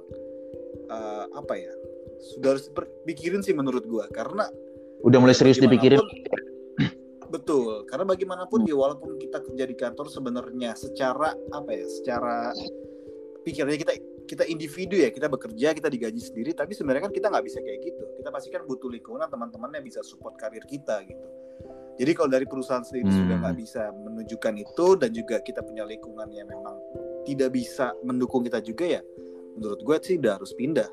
uh, 0.92 1.26
apa 1.36 1.54
ya 1.56 1.74
sudah 2.18 2.58
harus 2.58 2.68
dipikirin 3.06 3.40
sih 3.46 3.56
menurut 3.56 3.86
gue 3.88 4.06
karena 4.12 4.50
Udah 5.06 5.22
mulai 5.22 5.38
serius 5.38 5.62
dipikirin. 5.62 6.02
Betul, 7.28 7.84
karena 7.92 8.08
bagaimanapun 8.08 8.64
ya 8.64 8.74
walaupun 8.74 9.20
kita 9.20 9.44
kerja 9.44 9.64
di 9.68 9.76
kantor 9.76 10.08
sebenarnya 10.08 10.74
secara 10.80 11.36
apa 11.52 11.70
ya, 11.76 11.86
secara 11.86 12.56
pikirannya 13.44 13.78
kita 13.78 13.94
kita 14.28 14.44
individu 14.48 14.96
ya, 14.96 15.12
kita 15.12 15.28
bekerja, 15.28 15.76
kita 15.76 15.92
digaji 15.92 16.20
sendiri, 16.24 16.56
tapi 16.56 16.72
sebenarnya 16.72 17.12
kan 17.12 17.14
kita 17.14 17.28
nggak 17.28 17.46
bisa 17.46 17.60
kayak 17.60 17.80
gitu. 17.84 18.04
Kita 18.20 18.30
pasti 18.32 18.48
kan 18.52 18.64
butuh 18.64 18.88
lingkungan 18.88 19.28
teman-teman 19.28 19.76
yang 19.76 19.84
bisa 19.84 20.00
support 20.08 20.40
karir 20.40 20.64
kita 20.66 21.04
gitu. 21.04 21.28
Jadi 21.98 22.12
kalau 22.14 22.30
dari 22.30 22.46
perusahaan 22.46 22.86
sendiri 22.86 23.10
Hmm. 23.10 23.18
sudah 23.26 23.36
nggak 23.42 23.56
bisa 23.58 23.82
menunjukkan 23.90 24.54
itu 24.62 24.88
dan 25.02 25.10
juga 25.10 25.42
kita 25.42 25.66
punya 25.66 25.82
lingkungan 25.82 26.30
yang 26.30 26.46
memang 26.46 26.78
tidak 27.26 27.50
bisa 27.58 27.92
mendukung 28.06 28.46
kita 28.46 28.62
juga 28.62 28.86
ya, 28.86 29.02
menurut 29.58 29.82
gue 29.82 29.98
sih 30.06 30.16
udah 30.22 30.38
harus 30.38 30.54
pindah. 30.54 30.86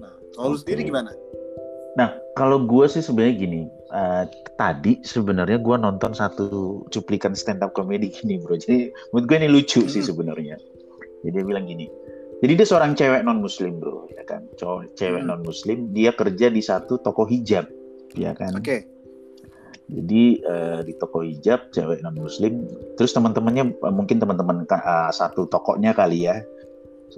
Nah, 0.00 0.12
kalau 0.32 0.52
lu 0.52 0.56
Oke. 0.56 0.64
sendiri 0.64 0.88
gimana? 0.88 1.12
Nah, 1.92 2.16
kalau 2.32 2.64
gue 2.64 2.88
sih 2.88 3.04
sebenarnya 3.04 3.36
gini, 3.36 3.62
eh, 3.68 4.24
tadi 4.56 5.04
sebenarnya 5.04 5.60
gue 5.60 5.76
nonton 5.76 6.16
satu 6.16 6.48
cuplikan 6.88 7.36
stand 7.36 7.60
up 7.60 7.76
comedy 7.76 8.08
gini 8.16 8.40
bro. 8.40 8.56
Jadi 8.56 8.88
menurut 9.12 9.26
gue 9.28 9.36
ini 9.36 9.48
lucu 9.52 9.84
sih 9.84 10.00
Hmm. 10.00 10.08
sebenarnya. 10.08 10.56
Jadi 11.22 11.30
dia 11.36 11.44
bilang 11.44 11.68
gini, 11.68 11.86
jadi 12.40 12.52
dia 12.56 12.66
seorang 12.66 12.96
cewek 12.96 13.20
non 13.22 13.38
muslim 13.38 13.76
bro, 13.78 14.08
ya 14.10 14.24
kan, 14.24 14.48
cowok 14.56 14.96
cewek 14.96 15.20
Hmm. 15.22 15.28
non 15.28 15.44
muslim, 15.44 15.92
dia 15.92 16.10
kerja 16.10 16.48
di 16.48 16.58
satu 16.58 16.96
toko 16.98 17.28
hijab, 17.28 17.68
ya 18.16 18.32
kan. 18.34 18.56
Oke, 18.56 18.88
Jadi 19.92 20.40
eh, 20.40 20.80
di 20.88 20.92
toko 20.96 21.20
hijab 21.20 21.68
cewek 21.68 22.00
non 22.00 22.16
muslim, 22.16 22.64
terus 22.96 23.12
teman-temannya 23.12 23.76
eh, 23.76 23.92
mungkin 23.92 24.16
teman-teman 24.16 24.64
eh, 24.64 25.10
satu 25.12 25.44
tokonya 25.52 25.92
kali 25.92 26.24
ya, 26.26 26.40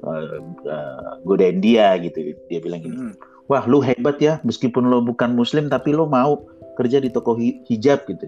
uh, 0.03 0.43
uh, 0.67 1.11
godain 1.23 1.63
dia 1.63 1.95
gitu. 2.03 2.35
Dia 2.51 2.59
bilang 2.59 2.83
gini 2.83 2.97
Hmm. 2.99 3.15
wah 3.47 3.63
lu 3.69 3.79
hebat 3.85 4.19
ya 4.19 4.41
meskipun 4.43 4.89
lo 4.89 5.05
bukan 5.05 5.37
muslim 5.37 5.69
tapi 5.69 5.93
lo 5.93 6.09
mau 6.09 6.43
kerja 6.81 6.99
di 6.99 7.13
toko 7.13 7.39
hi- 7.39 7.63
hijab 7.71 8.03
gitu. 8.11 8.27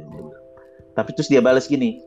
Tapi 0.95 1.11
terus 1.17 1.29
dia 1.29 1.43
balas 1.43 1.67
gini 1.67 1.99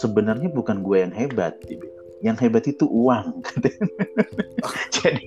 sebenarnya 0.00 0.50
bukan 0.50 0.82
gue 0.82 0.98
yang 1.06 1.14
hebat 1.14 1.54
dia 1.68 1.78
bilang. 1.78 2.02
yang 2.24 2.40
hebat 2.40 2.64
itu 2.64 2.88
uang 2.88 3.44
jadi 4.96 5.24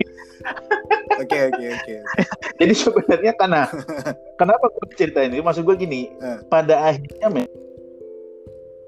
Oke 1.17 1.37
oke 1.47 1.65
oke. 1.67 1.93
jadi 2.61 2.73
sebenarnya 2.73 3.33
karena 3.33 3.61
kenapa 4.39 4.65
gue 4.69 4.85
cerita 4.93 5.19
ini 5.21 5.39
maksud 5.39 5.63
gue 5.63 5.75
gini 5.75 6.11
Eh. 6.13 6.37
pada 6.47 6.89
akhirnya 6.89 7.27
me- 7.27 7.51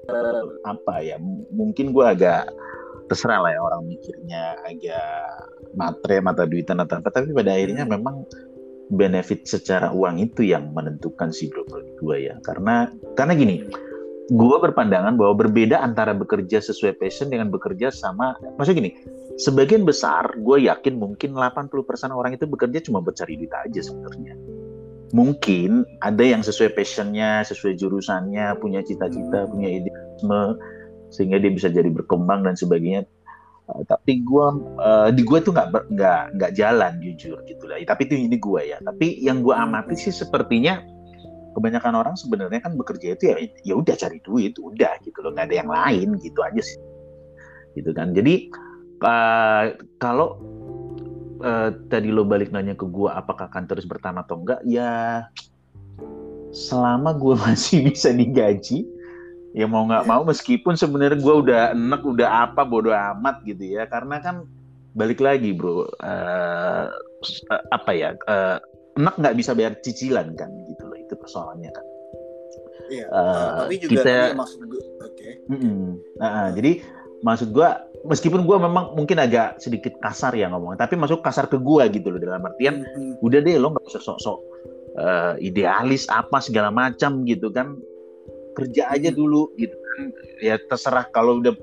eh, 0.06 0.42
apa 0.64 0.94
ya 1.00 1.16
mungkin 1.50 1.90
gue 1.90 2.04
agak 2.04 2.50
terserah 3.06 3.42
lah 3.42 3.50
ya 3.50 3.60
orang 3.60 3.82
mikirnya 3.84 4.54
agak 4.62 5.10
matre 5.72 6.18
mata 6.18 6.46
duitan 6.46 6.78
atau 6.78 6.98
apa 6.98 7.10
tapi 7.10 7.30
pada 7.30 7.50
akhirnya 7.50 7.82
Hmm. 7.82 7.94
memang 7.94 8.16
benefit 8.90 9.46
secara 9.46 9.90
uang 9.90 10.18
itu 10.18 10.42
yang 10.42 10.74
menentukan 10.74 11.30
bro 11.46 11.62
menurut 11.66 11.90
gue 11.96 12.16
ya 12.26 12.34
karena 12.42 12.90
karena 13.14 13.32
gini 13.34 13.62
gue 14.30 14.56
berpandangan 14.62 15.18
bahwa 15.18 15.34
berbeda 15.34 15.82
antara 15.82 16.14
bekerja 16.14 16.62
sesuai 16.62 17.02
passion 17.02 17.34
dengan 17.34 17.50
bekerja 17.50 17.90
sama 17.90 18.38
maksud 18.56 18.78
gini 18.78 18.94
sebagian 19.40 19.88
besar 19.88 20.36
gue 20.36 20.68
yakin 20.68 21.00
mungkin 21.00 21.32
80% 21.32 21.72
orang 22.12 22.36
itu 22.36 22.44
bekerja 22.44 22.84
cuma 22.84 23.00
buat 23.00 23.16
cari 23.16 23.40
duit 23.40 23.52
aja 23.56 23.80
sebenarnya. 23.80 24.36
Mungkin 25.10 25.82
ada 26.04 26.22
yang 26.22 26.44
sesuai 26.44 26.76
passionnya 26.76 27.42
sesuai 27.48 27.74
jurusannya 27.80 28.54
punya 28.62 28.84
cita-cita 28.84 29.48
punya 29.50 29.80
idealisme 29.80 30.60
sehingga 31.10 31.42
dia 31.42 31.50
bisa 31.50 31.72
jadi 31.72 31.88
berkembang 31.90 32.46
dan 32.46 32.54
sebagainya. 32.54 33.08
Uh, 33.66 33.82
tapi 33.86 34.22
gue 34.22 34.46
di 35.14 35.22
gue 35.26 35.38
tuh 35.42 35.50
nggak 35.50 35.90
nggak 35.90 36.22
nggak 36.38 36.52
jalan 36.54 36.92
jujur 37.02 37.42
gitu 37.48 37.64
lah. 37.66 37.80
Tapi 37.82 38.06
itu 38.06 38.14
ini 38.14 38.38
gue 38.38 38.60
ya. 38.70 38.78
Tapi 38.84 39.18
yang 39.18 39.42
gue 39.42 39.56
amati 39.56 39.98
sih 39.98 40.14
sepertinya 40.14 40.78
kebanyakan 41.56 41.94
orang 41.98 42.14
sebenarnya 42.14 42.60
kan 42.62 42.78
bekerja 42.78 43.18
itu 43.18 43.24
ya 43.32 43.36
ya 43.66 43.74
udah 43.78 43.94
cari 43.98 44.18
duit 44.22 44.54
udah 44.58 44.92
gitu 45.02 45.18
loh 45.22 45.34
nggak 45.34 45.50
ada 45.50 45.56
yang 45.56 45.70
lain 45.70 46.08
gitu 46.22 46.40
aja 46.42 46.62
sih. 46.62 46.80
Gitu 47.78 47.90
kan. 47.94 48.14
Jadi 48.14 48.50
uh, 49.02 49.74
kalau 49.98 50.38
uh, 51.42 51.70
tadi 51.90 52.10
lo 52.10 52.26
balik 52.26 52.54
nanya 52.54 52.74
ke 52.78 52.86
gue 52.86 53.10
apakah 53.10 53.50
akan 53.50 53.64
terus 53.66 53.86
bertahan 53.86 54.20
atau 54.20 54.40
enggak 54.42 54.60
ya 54.66 55.26
selama 56.50 57.14
gue 57.14 57.34
masih 57.46 57.86
bisa 57.90 58.10
digaji 58.10 58.86
ya 59.50 59.66
mau 59.66 59.82
nggak 59.82 60.06
mau 60.06 60.22
meskipun 60.22 60.78
sebenarnya 60.78 61.18
gue 61.18 61.34
udah 61.34 61.62
enek 61.74 62.02
udah 62.06 62.50
apa 62.50 62.62
bodo 62.62 62.94
amat 62.94 63.42
gitu 63.46 63.78
ya. 63.78 63.86
Karena 63.90 64.22
kan 64.22 64.46
balik 64.94 65.22
lagi 65.22 65.54
bro 65.54 65.86
uh, 66.02 66.86
apa 67.70 67.90
ya 67.94 68.10
uh, 68.26 68.58
enek 68.98 69.14
nggak 69.22 69.36
bisa 69.38 69.54
bayar 69.54 69.78
cicilan 69.86 70.34
kan 70.34 70.50
itu 71.10 71.18
persoalannya 71.18 71.70
kan 71.74 71.86
Iya. 72.90 73.06
Uh, 73.06 73.50
tapi 73.62 73.74
juga 73.78 74.02
kita- 74.02 74.02
tadi 74.02 74.34
maksud 74.34 74.60
gue. 74.66 74.82
Oke. 74.98 75.28
Mm-mm. 75.46 76.02
Nah, 76.18 76.50
jadi 76.50 76.82
maksud 77.22 77.54
gua 77.54 77.86
meskipun 78.02 78.42
gua 78.42 78.58
memang 78.58 78.98
mungkin 78.98 79.20
agak 79.20 79.62
sedikit 79.62 79.94
kasar 80.00 80.34
ya 80.34 80.50
ngomong 80.50 80.74
tapi 80.74 80.96
masuk 80.96 81.22
kasar 81.22 81.46
ke 81.46 81.54
gua 81.54 81.86
gitu 81.86 82.10
loh 82.10 82.18
dalam 82.18 82.42
artian 82.42 82.82
Hmm, 82.82 83.14
udah 83.20 83.38
deh 83.38 83.60
lo 83.60 83.70
nggak 83.70 83.86
usah 83.86 84.02
sok-sok 84.02 84.38
eh, 84.96 85.34
idealis 85.38 86.10
apa 86.10 86.40
segala 86.40 86.72
macam 86.72 87.22
gitu 87.22 87.52
kan 87.52 87.78
kerja 88.56 88.90
aja 88.90 89.12
Hmm. 89.12 89.18
dulu 89.20 89.52
gitu 89.54 89.76
kan 89.76 89.98
ya 90.40 90.58
terserah 90.58 91.06
kalau 91.06 91.38
udah 91.38 91.54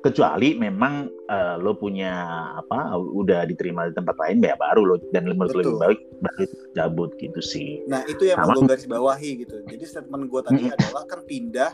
kecuali 0.00 0.56
memang 0.56 0.94
eh, 1.26 1.56
lo 1.56 1.76
punya 1.76 2.12
apa 2.56 2.92
udah 2.96 3.44
diterima 3.44 3.84
di 3.84 3.94
tempat 3.94 4.16
lain 4.16 4.40
ya 4.40 4.56
baru 4.56 4.82
lo 4.84 4.96
dan 5.12 5.28
menurut 5.28 5.52
lo 5.52 5.60
lebih 5.60 5.76
baik 5.76 6.00
baru 6.18 6.44
cabut 6.72 7.10
gitu 7.16 7.40
sih 7.40 7.84
Nah 7.84 8.04
itu 8.04 8.24
yang 8.24 8.40
Sama. 8.40 8.56
mau 8.56 8.60
gue 8.60 8.70
garis 8.70 8.86
bawahi 8.86 9.30
gitu. 9.40 9.60
Jadi 9.62 9.84
statement 9.84 10.26
gue 10.26 10.40
tadi 10.40 10.62
adalah 10.66 11.04
kan 11.04 11.20
pindah 11.22 11.72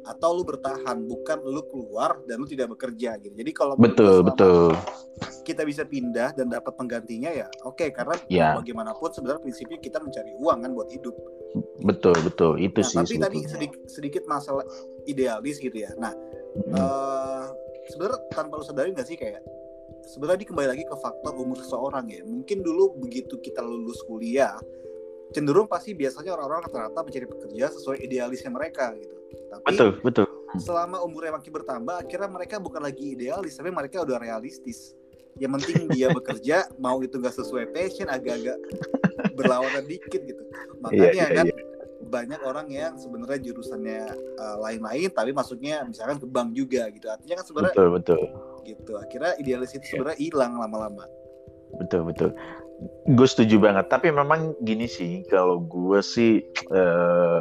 atau 0.00 0.32
lu 0.32 0.42
bertahan, 0.42 0.96
bukan 1.04 1.38
lu 1.44 1.60
keluar 1.68 2.24
dan 2.24 2.40
lu 2.40 2.48
tidak 2.48 2.72
bekerja 2.72 3.20
gitu. 3.20 3.36
Jadi 3.36 3.50
kalau 3.52 3.76
betul 3.76 4.24
betul 4.24 4.72
kita 5.44 5.68
bisa 5.68 5.84
pindah 5.84 6.32
dan 6.32 6.48
dapat 6.48 6.72
penggantinya 6.72 7.28
ya 7.28 7.44
oke 7.62 7.92
karena 7.92 8.16
Ya. 8.32 8.56
bagaimanapun 8.56 9.12
sebenarnya 9.12 9.44
prinsipnya 9.44 9.76
kita 9.76 10.00
mencari 10.00 10.32
uang 10.40 10.64
kan 10.64 10.70
buat 10.72 10.88
hidup. 10.88 11.12
betul 11.82 12.14
betul 12.22 12.56
itu 12.56 12.80
Nah, 12.80 12.88
sih 12.88 12.96
tapi 12.96 13.14
tadi 13.18 13.38
sebetulnya. 13.42 13.50
sedikit, 13.50 13.80
sedikit 13.84 14.22
masalah 14.24 14.64
idealis 15.04 15.58
gitu 15.58 15.74
ya. 15.74 15.90
Nah, 15.98 16.14
Eh 16.56 17.44
sebenarnya 17.90 18.18
tanpa 18.30 18.58
lu 18.58 18.64
sadari 18.64 18.94
nggak 18.94 19.08
sih 19.08 19.18
kayak 19.18 19.42
sebenarnya 20.06 20.42
ini 20.42 20.46
kembali 20.48 20.68
lagi 20.70 20.84
ke 20.86 20.96
faktor 20.98 21.32
umur 21.34 21.58
seseorang 21.58 22.06
ya. 22.10 22.22
Mungkin 22.22 22.62
dulu 22.62 22.96
begitu 22.98 23.38
kita 23.42 23.62
lulus 23.62 24.00
kuliah 24.06 24.54
cenderung 25.30 25.70
pasti 25.70 25.94
biasanya 25.94 26.34
orang-orang 26.34 26.66
rata-rata 26.66 27.06
mencari 27.06 27.26
pekerja 27.26 27.70
sesuai 27.70 28.02
idealisnya 28.02 28.50
mereka 28.50 28.94
gitu. 28.98 29.14
Tapi 29.50 29.64
betul 29.70 29.90
betul. 30.02 30.26
selama 30.58 30.98
umurnya 31.06 31.38
makin 31.38 31.52
bertambah 31.54 31.94
akhirnya 32.02 32.26
mereka 32.26 32.58
bukan 32.58 32.82
lagi 32.82 33.14
idealis 33.14 33.54
tapi 33.54 33.70
mereka 33.70 34.02
udah 34.02 34.18
realistis. 34.18 34.94
Yang 35.38 35.62
penting 35.62 35.86
dia 35.94 36.10
bekerja 36.18 36.66
mau 36.82 36.98
itu 37.02 37.14
nggak 37.14 37.34
sesuai 37.38 37.70
passion 37.70 38.10
agak-agak 38.10 38.58
berlawanan 39.38 39.86
dikit 39.86 40.18
gitu. 40.26 40.42
Makanya 40.82 41.14
Iya, 41.14 41.26
iya, 41.30 41.36
kan 41.38 41.46
banyak 42.10 42.40
orang 42.42 42.66
yang 42.68 42.98
sebenarnya 42.98 43.38
jurusannya 43.40 44.02
uh, 44.36 44.56
lain-lain 44.60 45.08
tapi 45.14 45.30
masuknya 45.30 45.86
misalkan 45.86 46.18
ke 46.18 46.26
bank 46.26 46.50
juga 46.52 46.90
gitu. 46.90 47.06
Artinya 47.06 47.38
kan 47.38 47.46
sebenarnya 47.46 47.76
betul 47.78 47.88
betul. 47.94 48.20
gitu. 48.66 48.92
Akhirnya 48.98 49.32
idealis 49.38 49.70
itu 49.72 49.86
Iya. 49.86 49.90
sebenarnya 49.94 50.18
hilang 50.18 50.52
lama-lama. 50.58 51.04
Betul 51.78 52.02
betul. 52.04 52.30
Gue 53.14 53.28
setuju 53.30 53.62
banget. 53.62 53.86
Tapi 53.86 54.10
memang 54.10 54.58
gini 54.66 54.90
sih 54.90 55.22
kalau 55.30 55.62
gue 55.62 56.02
sih 56.02 56.42
eh, 56.74 57.40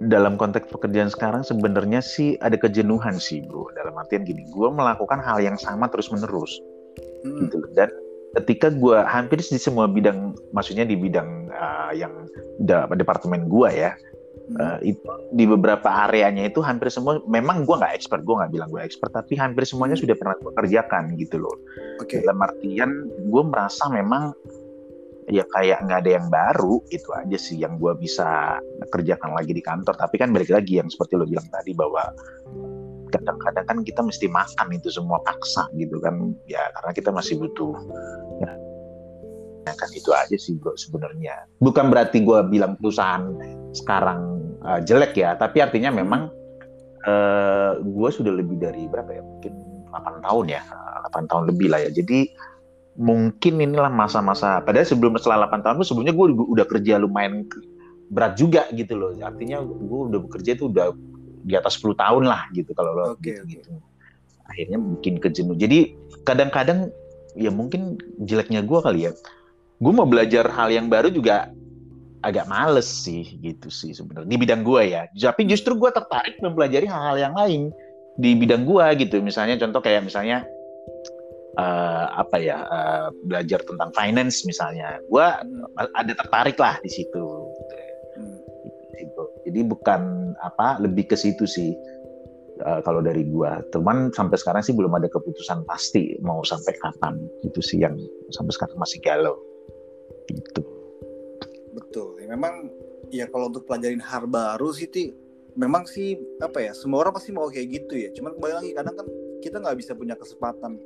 dalam 0.00 0.40
konteks 0.40 0.72
pekerjaan 0.72 1.12
sekarang 1.12 1.44
sebenarnya 1.44 2.00
sih 2.00 2.32
ada 2.40 2.56
kejenuhan 2.56 3.20
sih 3.20 3.44
bro 3.44 3.68
dalam 3.76 3.92
artian 4.00 4.24
gini 4.24 4.48
gue 4.48 4.68
melakukan 4.72 5.20
hal 5.20 5.44
yang 5.44 5.60
sama 5.60 5.92
terus 5.92 6.08
menerus 6.08 6.56
Hmm, 7.20 7.36
gitu 7.36 7.60
dan 7.76 7.92
ketika 8.38 8.70
gue 8.70 8.98
hampir 9.02 9.42
di 9.42 9.58
semua 9.58 9.90
bidang 9.90 10.38
maksudnya 10.54 10.86
di 10.86 10.94
bidang 10.94 11.50
uh, 11.50 11.90
yang 11.90 12.12
da- 12.62 12.86
departemen 12.86 13.50
gue 13.50 13.68
ya 13.74 13.90
hmm, 13.94 14.54
uh, 14.58 14.78
itu 14.86 15.02
di 15.34 15.44
beberapa 15.50 16.06
areanya 16.06 16.46
itu 16.46 16.62
hampir 16.62 16.94
semua 16.94 17.18
memang 17.26 17.66
gue 17.66 17.74
nggak 17.74 17.90
expert 17.90 18.22
gue 18.22 18.34
nggak 18.38 18.52
bilang 18.54 18.70
gue 18.70 18.82
expert 18.82 19.10
tapi 19.10 19.34
hampir 19.34 19.66
semuanya 19.66 19.98
sudah 19.98 20.14
pernah 20.14 20.38
gue 20.38 20.52
kerjakan 20.54 21.18
gitu 21.18 21.42
loh. 21.42 21.56
Oke. 21.98 22.22
Dalam 22.22 22.38
artian 22.38 22.90
gue 23.26 23.42
merasa 23.42 23.90
memang 23.90 24.30
ya 25.30 25.46
kayak 25.46 25.86
nggak 25.86 25.98
ada 26.06 26.10
yang 26.18 26.26
baru 26.26 26.82
itu 26.90 27.10
aja 27.14 27.38
sih 27.38 27.62
yang 27.62 27.78
gue 27.78 27.94
bisa 27.98 28.58
kerjakan 28.94 29.34
lagi 29.34 29.50
di 29.50 29.62
kantor. 29.62 29.98
Tapi 29.98 30.22
kan 30.22 30.30
balik 30.30 30.54
lagi 30.54 30.78
yang 30.78 30.86
seperti 30.86 31.18
lo 31.18 31.26
bilang 31.26 31.46
tadi 31.50 31.74
bahwa 31.74 32.14
kadang-kadang 33.10 33.64
kan 33.66 33.78
kita 33.82 34.00
mesti 34.00 34.30
makan 34.30 34.68
itu 34.70 34.88
semua 34.88 35.18
paksa 35.26 35.66
gitu 35.74 35.98
kan. 35.98 36.34
Ya 36.46 36.62
karena 36.78 36.90
kita 36.94 37.10
masih 37.10 37.42
butuh 37.42 37.74
ya, 38.40 38.50
Ya 39.68 39.76
kan 39.76 39.90
itu 39.92 40.10
aja 40.16 40.36
sih 40.40 40.56
bro 40.56 40.72
sebenarnya. 40.74 41.44
Bukan 41.60 41.92
berarti 41.92 42.24
gue 42.24 42.38
bilang 42.48 42.80
perusahaan 42.80 43.28
sekarang 43.76 44.40
uh, 44.64 44.80
jelek 44.80 45.14
ya 45.20 45.36
tapi 45.36 45.60
artinya 45.60 45.92
memang 45.92 46.32
uh, 47.04 47.76
gue 47.78 48.08
sudah 48.10 48.32
lebih 48.32 48.56
dari 48.56 48.88
berapa 48.88 49.10
ya? 49.12 49.22
Mungkin 49.22 49.52
8 49.92 50.26
tahun 50.26 50.46
ya 50.48 50.62
8 51.12 51.28
tahun 51.28 51.44
lebih 51.52 51.68
lah 51.70 51.80
ya. 51.84 51.90
Jadi 51.92 52.32
mungkin 52.96 53.60
inilah 53.60 53.92
masa-masa 53.92 54.64
padahal 54.64 54.88
sebelum 54.88 55.14
setelah 55.20 55.46
8 55.52 55.60
tahun 55.60 55.84
sebelumnya 55.84 56.14
gue 56.16 56.26
udah 56.34 56.66
kerja 56.66 56.96
lumayan 56.96 57.44
berat 58.10 58.40
juga 58.40 58.64
gitu 58.72 58.96
loh. 58.96 59.12
Artinya 59.20 59.60
gue 59.62 60.00
udah 60.08 60.20
bekerja 60.24 60.56
itu 60.56 60.72
udah 60.72 60.96
di 61.44 61.54
atas 61.56 61.80
10 61.80 61.96
tahun 61.96 62.24
lah 62.28 62.48
gitu 62.52 62.70
kalau 62.76 62.92
lo 62.92 63.04
Oke, 63.16 63.40
gitu, 63.44 63.60
gitu. 63.60 63.72
akhirnya 64.46 64.78
bikin 64.78 65.16
kejenuh 65.22 65.56
jadi 65.56 65.94
kadang-kadang 66.24 66.92
ya 67.38 67.50
mungkin 67.52 67.98
jeleknya 68.22 68.64
gue 68.64 68.80
kali 68.80 69.00
ya. 69.10 69.12
Gue 69.80 69.92
mau 69.94 70.04
belajar 70.04 70.48
hal 70.50 70.68
yang 70.72 70.92
baru 70.92 71.08
juga 71.08 71.48
agak 72.20 72.44
males 72.52 72.84
sih 72.84 73.40
gitu 73.40 73.72
sih 73.72 73.96
sebenarnya 73.96 74.28
di 74.28 74.36
bidang 74.36 74.62
gue 74.66 74.82
ya. 74.92 75.08
Tapi 75.08 75.48
justru 75.48 75.76
gue 75.76 75.88
tertarik 75.88 76.36
mempelajari 76.44 76.84
hal-hal 76.84 77.16
yang 77.16 77.34
lain 77.34 77.72
di 78.20 78.36
bidang 78.36 78.68
gue 78.68 78.86
gitu. 79.00 79.24
Misalnya 79.24 79.56
contoh 79.56 79.80
kayak 79.80 80.04
misalnya 80.04 80.44
eh, 81.56 82.06
apa 82.12 82.36
ya 82.36 82.58
eh, 82.60 83.08
belajar 83.24 83.64
tentang 83.64 83.90
finance 83.96 84.44
misalnya. 84.44 85.00
Gue 85.08 85.24
ada 85.96 86.12
tertarik 86.12 86.60
lah 86.60 86.76
di 86.84 86.90
situ. 86.92 87.24
Hmm. 87.24 87.29
Jadi 89.50 89.66
bukan 89.66 90.32
apa 90.38 90.78
lebih 90.78 91.10
ke 91.10 91.16
situ 91.18 91.44
sih 91.44 91.74
eh, 92.62 92.80
kalau 92.86 93.02
dari 93.02 93.26
gua. 93.26 93.58
Cuman 93.74 94.14
sampai 94.14 94.38
sekarang 94.38 94.62
sih 94.62 94.72
belum 94.72 94.94
ada 94.94 95.10
keputusan 95.10 95.66
pasti 95.66 96.14
mau 96.22 96.46
sampai 96.46 96.78
kapan. 96.78 97.18
Itu 97.42 97.58
sih 97.58 97.82
yang 97.82 97.98
sampai 98.30 98.52
sekarang 98.54 98.78
masih 98.78 99.02
galau. 99.02 99.34
Gitu. 100.30 100.62
Betul. 101.74 102.22
Ya, 102.22 102.30
memang 102.30 102.70
ya 103.10 103.26
kalau 103.26 103.50
untuk 103.50 103.66
pelajarin 103.66 103.98
hal 103.98 104.30
baru 104.30 104.70
sih 104.70 104.86
Ti, 104.86 105.10
memang 105.58 105.90
sih 105.90 106.14
apa 106.38 106.62
ya 106.62 106.72
semua 106.72 107.02
orang 107.02 107.18
pasti 107.18 107.34
mau 107.34 107.50
kayak 107.50 107.68
gitu 107.74 107.94
ya. 107.98 108.08
Cuman 108.14 108.38
kembali 108.38 108.54
lagi 108.62 108.70
kadang 108.78 108.94
kan 108.94 109.06
kita 109.42 109.58
nggak 109.58 109.76
bisa 109.76 109.92
punya 109.98 110.14
kesempatan. 110.14 110.78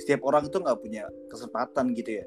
Setiap 0.00 0.24
orang 0.24 0.48
itu 0.48 0.56
nggak 0.60 0.78
punya 0.80 1.04
kesempatan 1.28 1.96
gitu 1.96 2.20
ya 2.20 2.26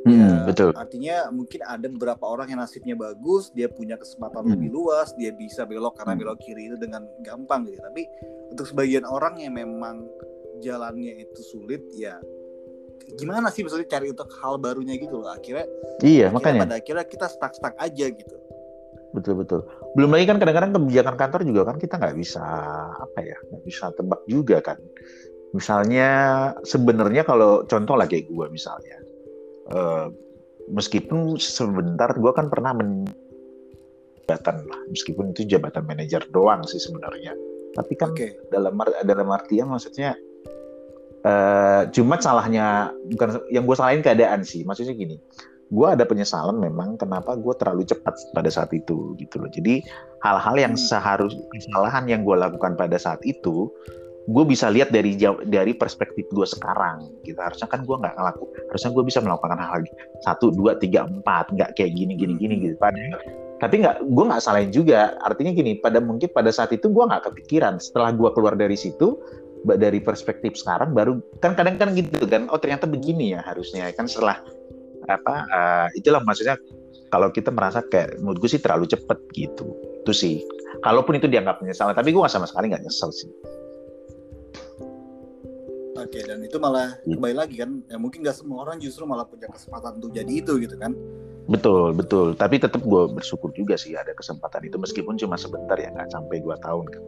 Hmm, 0.00 0.16
ya, 0.16 0.48
betul. 0.48 0.70
artinya 0.72 1.28
mungkin 1.28 1.60
ada 1.60 1.84
beberapa 1.84 2.24
orang 2.24 2.48
yang 2.48 2.58
nasibnya 2.58 2.96
bagus 2.96 3.52
dia 3.52 3.68
punya 3.68 3.94
kesempatan 3.94 4.42
Hmm. 4.42 4.52
lebih 4.56 4.72
luas 4.72 5.12
dia 5.12 5.28
bisa 5.30 5.62
belok 5.62 5.92
kanan 5.94 6.16
Hmm. 6.16 6.24
belok 6.24 6.40
kiri 6.40 6.66
itu 6.66 6.76
dengan 6.76 7.04
gampang 7.20 7.68
gitu 7.68 7.76
tapi 7.78 8.08
untuk 8.48 8.64
sebagian 8.64 9.04
orang 9.04 9.36
yang 9.36 9.52
memang 9.52 10.08
jalannya 10.58 11.20
itu 11.20 11.40
sulit 11.42 11.84
ya 11.92 12.16
gimana 13.12 13.48
sih 13.48 13.60
maksudnya 13.60 13.90
cari 13.90 14.08
untuk 14.08 14.30
hal 14.38 14.56
barunya 14.56 14.94
gitu 14.94 15.18
loh 15.18 15.28
akhirnya 15.28 15.68
Iya, 15.98 16.28
akhirnya 16.28 16.32
makanya. 16.32 16.60
pada 16.62 16.74
akhirnya 16.76 17.04
kita 17.04 17.26
stuck 17.26 17.52
stuck 17.52 17.76
aja 17.76 18.06
gitu 18.06 18.36
Betul 19.10 19.42
betul. 19.42 19.66
Belum 19.92 20.06
lagi 20.08 20.22
kan 20.24 20.38
kadang-kadang 20.38 20.70
kebijakan 20.72 21.18
kantor 21.18 21.42
juga 21.42 21.66
kan 21.66 21.76
kita 21.76 21.98
nggak 21.98 22.14
bisa 22.14 22.46
apa 22.94 23.18
ya, 23.18 23.34
nggak 23.42 23.62
bisa 23.66 23.90
tebak 23.90 24.22
juga 24.24 24.62
kan. 24.62 24.78
Misalnya 25.50 26.08
sebenarnya 26.62 27.26
kalau 27.26 27.66
contoh 27.66 27.98
lah 27.98 28.06
kayak 28.06 28.30
gue 28.30 28.46
misalnya, 28.48 29.02
eh, 29.70 30.06
meskipun 30.70 31.38
sebentar 31.38 32.14
gue 32.14 32.32
kan 32.34 32.46
pernah 32.50 32.74
men 32.74 33.06
jabatan 34.26 34.62
lah, 34.70 34.80
meskipun 34.86 35.34
itu 35.34 35.42
jabatan 35.46 35.82
manajer 35.90 36.22
doang 36.30 36.62
sih 36.62 36.78
sebenarnya. 36.78 37.34
Tapi 37.74 37.92
kan 37.98 38.14
oke 38.14 38.50
dalam 38.54 38.78
dalam 39.02 39.28
artian 39.30 39.70
maksudnya 39.70 40.14
eh 41.20 41.82
cuma 41.92 42.16
salahnya 42.16 42.96
bukan 43.12 43.44
yang 43.52 43.68
gue 43.68 43.76
salahin 43.76 44.00
keadaan 44.00 44.40
sih 44.40 44.64
maksudnya 44.64 44.96
gini 44.96 45.20
gue 45.68 45.86
ada 45.86 46.08
penyesalan 46.08 46.56
memang 46.56 46.96
kenapa 46.96 47.36
gue 47.36 47.54
terlalu 47.60 47.84
cepat 47.84 48.16
pada 48.32 48.48
saat 48.48 48.72
itu 48.72 49.12
gitu 49.20 49.36
loh 49.36 49.50
jadi 49.52 49.84
hal-hal 50.24 50.56
yang 50.56 50.74
Hmm. 50.74 50.80
seharus 50.80 51.36
kesalahan 51.52 52.08
yang 52.08 52.24
gue 52.24 52.34
lakukan 52.40 52.72
pada 52.72 52.96
saat 52.96 53.20
itu 53.28 53.68
gue 54.28 54.44
bisa 54.44 54.68
lihat 54.68 54.92
dari 54.92 55.16
dari 55.48 55.72
perspektif 55.72 56.28
gue 56.28 56.44
sekarang 56.44 57.08
gitu. 57.24 57.38
Harusnya 57.40 57.68
kan 57.70 57.80
gue 57.88 57.96
nggak 57.96 58.14
ngelaku 58.20 58.44
harusnya 58.68 58.90
gue 58.92 59.04
bisa 59.08 59.18
melakukan 59.24 59.56
hal 59.56 59.80
satu 60.28 60.52
dua 60.52 60.76
tiga 60.76 61.08
empat 61.08 61.48
nggak 61.56 61.70
kayak 61.78 61.96
gini 61.96 62.12
gini 62.18 62.34
gini 62.36 62.54
gitu. 62.60 62.76
Padahal 62.76 63.16
tapi 63.60 63.84
nggak 63.84 63.96
gue 64.04 64.24
nggak 64.28 64.42
salahin 64.42 64.70
juga. 64.70 65.16
Artinya 65.24 65.56
gini 65.56 65.80
pada 65.80 65.98
mungkin 66.04 66.28
pada 66.36 66.52
saat 66.52 66.70
itu 66.76 66.92
gue 66.92 67.04
nggak 67.04 67.32
kepikiran. 67.32 67.80
Setelah 67.80 68.12
gue 68.12 68.28
keluar 68.36 68.54
dari 68.60 68.76
situ 68.76 69.16
dari 69.64 70.00
perspektif 70.00 70.56
sekarang 70.56 70.96
baru 70.96 71.20
kan 71.44 71.52
kadang 71.52 71.76
kan 71.76 71.92
gitu 71.92 72.24
kan 72.24 72.48
oh 72.48 72.56
ternyata 72.56 72.88
begini 72.88 73.36
ya 73.36 73.44
harusnya 73.44 73.92
kan 73.92 74.08
setelah 74.08 74.40
apa 75.04 75.34
eh, 75.52 76.00
itulah 76.00 76.24
maksudnya 76.24 76.56
kalau 77.12 77.28
kita 77.28 77.52
merasa 77.52 77.84
kayak 77.84 78.16
menurut 78.24 78.40
gue 78.40 78.50
sih 78.56 78.62
terlalu 78.62 78.86
cepet 78.86 79.18
gitu. 79.34 79.66
Itu 80.04 80.12
sih. 80.12 80.40
Kalaupun 80.80 81.18
itu 81.20 81.28
dianggap 81.28 81.60
penyesalan 81.60 81.92
tapi 81.92 82.14
gue 82.14 82.20
nggak 82.22 82.32
sama 82.32 82.48
sekali 82.48 82.72
nggak 82.72 82.86
nyesel 82.86 83.12
sih 83.12 83.28
oke 86.00 86.20
dan 86.24 86.38
itu 86.40 86.56
malah 86.56 86.96
Hmm. 87.04 87.16
kembali 87.16 87.34
lagi 87.36 87.54
kan 87.60 87.70
ya 87.86 87.96
mungkin 88.00 88.24
nggak 88.24 88.36
semua 88.36 88.64
orang 88.64 88.80
justru 88.80 89.04
malah 89.04 89.28
punya 89.28 89.46
kesempatan 89.48 90.00
untuk 90.00 90.10
jadi 90.16 90.32
itu 90.32 90.52
gitu 90.60 90.76
kan. 90.80 90.92
Betul 91.50 91.92
betul. 91.96 92.34
Tapi 92.38 92.62
tetap 92.62 92.82
gue 92.82 93.02
bersyukur 93.10 93.50
juga 93.52 93.74
sih 93.74 93.96
ada 93.96 94.14
kesempatan 94.14 94.66
itu 94.66 94.76
meskipun 94.78 95.18
cuma 95.18 95.34
sebentar 95.36 95.76
ya 95.76 95.90
nggak 95.92 96.10
sampai 96.12 96.40
dua 96.40 96.56
tahun 96.62 96.86
kan. 96.88 97.02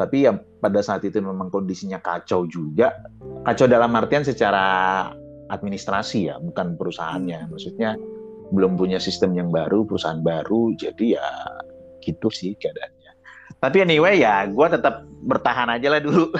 Tapi 0.00 0.16
ya 0.24 0.32
pada 0.62 0.80
saat 0.80 1.04
itu 1.04 1.20
memang 1.20 1.52
kondisinya 1.52 2.00
kacau 2.00 2.48
juga. 2.48 2.94
Kacau 3.44 3.66
dalam 3.68 3.92
artian 3.98 4.24
secara 4.24 5.10
administrasi 5.52 6.32
ya 6.32 6.40
bukan 6.40 6.78
perusahaannya. 6.80 7.52
Maksudnya 7.52 7.98
belum 8.52 8.76
punya 8.76 9.00
sistem 9.00 9.32
yang 9.32 9.48
baru 9.48 9.88
perusahaan 9.88 10.20
baru 10.20 10.76
jadi 10.76 11.16
ya 11.16 11.28
gitu 12.04 12.28
sih 12.28 12.52
keadaannya 12.60 12.91
tapi 13.62 13.78
anyway 13.78 14.18
ya 14.18 14.42
gue 14.50 14.66
tetap 14.66 15.06
bertahan 15.22 15.70
aja 15.70 15.86
lah 15.86 16.02
dulu. 16.02 16.34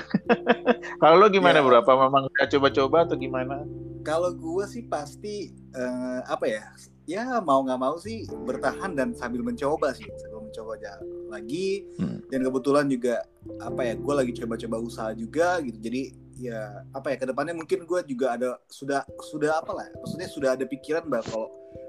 Kalau 1.02 1.22
lo 1.22 1.30
gimana 1.30 1.62
Ya. 1.62 1.64
bro? 1.64 1.78
Apa 1.78 1.94
memang 1.94 2.26
udah 2.26 2.46
coba-coba 2.50 3.06
atau 3.06 3.14
gimana? 3.14 3.62
Kalau 4.02 4.34
gue 4.34 4.64
sih 4.66 4.82
pasti 4.90 5.54
eh, 5.54 6.20
apa 6.26 6.50
ya 6.50 6.66
ya 7.06 7.38
mau 7.38 7.62
nggak 7.62 7.78
mau 7.78 7.94
sih 7.98 8.26
bertahan 8.26 8.98
dan 8.98 9.14
sambil 9.14 9.46
mencoba 9.46 9.94
sih. 9.94 10.10
Sambil 10.18 10.50
mencoba 10.50 10.74
aja 10.82 10.98
lagi. 11.30 11.87
Hmm. 11.96 12.18
dan 12.26 12.42
kebetulan 12.42 12.88
juga 12.90 13.22
apa 13.62 13.80
ya 13.87 13.94
gue 13.94 14.14
lagi 14.18 14.32
coba-coba 14.42 14.76
usaha 14.82 15.11
juga 15.14 15.62
gitu. 15.62 15.78
Jadi 15.78 16.02
ya 16.42 16.82
apa 16.90 17.14
ya 17.14 17.16
ke 17.22 17.26
depannya 17.30 17.54
mungkin 17.54 17.87
gue 17.87 18.00
juga 18.08 18.35
ada 18.35 18.58
sudah 18.66 19.06
sudah 19.30 19.62
apa 19.62 19.70
lah 19.78 19.87
maksudnya 20.00 20.26
sudah 20.26 20.50
ada 20.58 20.64
pikiran 20.66 21.06
bahwa 21.06 21.22
kalau 21.28 21.48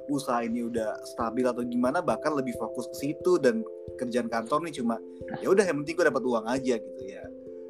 usaha 0.09 0.43
ini 0.43 0.65
udah 0.67 0.99
stabil 1.05 1.45
atau 1.45 1.63
gimana 1.63 1.99
bahkan 1.99 2.33
lebih 2.33 2.55
fokus 2.57 2.87
ke 2.91 2.95
situ 3.09 3.39
dan 3.39 3.63
kerjaan 3.95 4.27
kantor 4.27 4.65
nih 4.67 4.81
cuma 4.81 4.97
ya 5.39 5.47
udah 5.51 5.63
yang 5.63 5.83
penting 5.83 5.95
gue 5.95 6.05
dapat 6.09 6.23
uang 6.23 6.45
aja 6.47 6.75
gitu 6.79 7.03
ya 7.05 7.23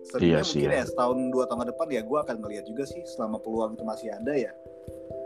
sebenarnya 0.03 0.29
Iya 0.29 0.39
sih, 0.43 0.59
mungkin 0.63 0.71
ya. 0.71 0.79
ya 0.79 0.85
setahun 0.89 1.17
dua 1.31 1.43
tahun 1.47 1.59
ke 1.63 1.67
depan 1.75 1.87
ya 1.91 2.01
gue 2.03 2.19
akan 2.19 2.35
melihat 2.43 2.65
juga 2.67 2.83
sih 2.87 3.01
selama 3.07 3.37
peluang 3.39 3.71
itu 3.77 3.83
masih 3.85 4.09
ada 4.11 4.33
ya 4.35 4.51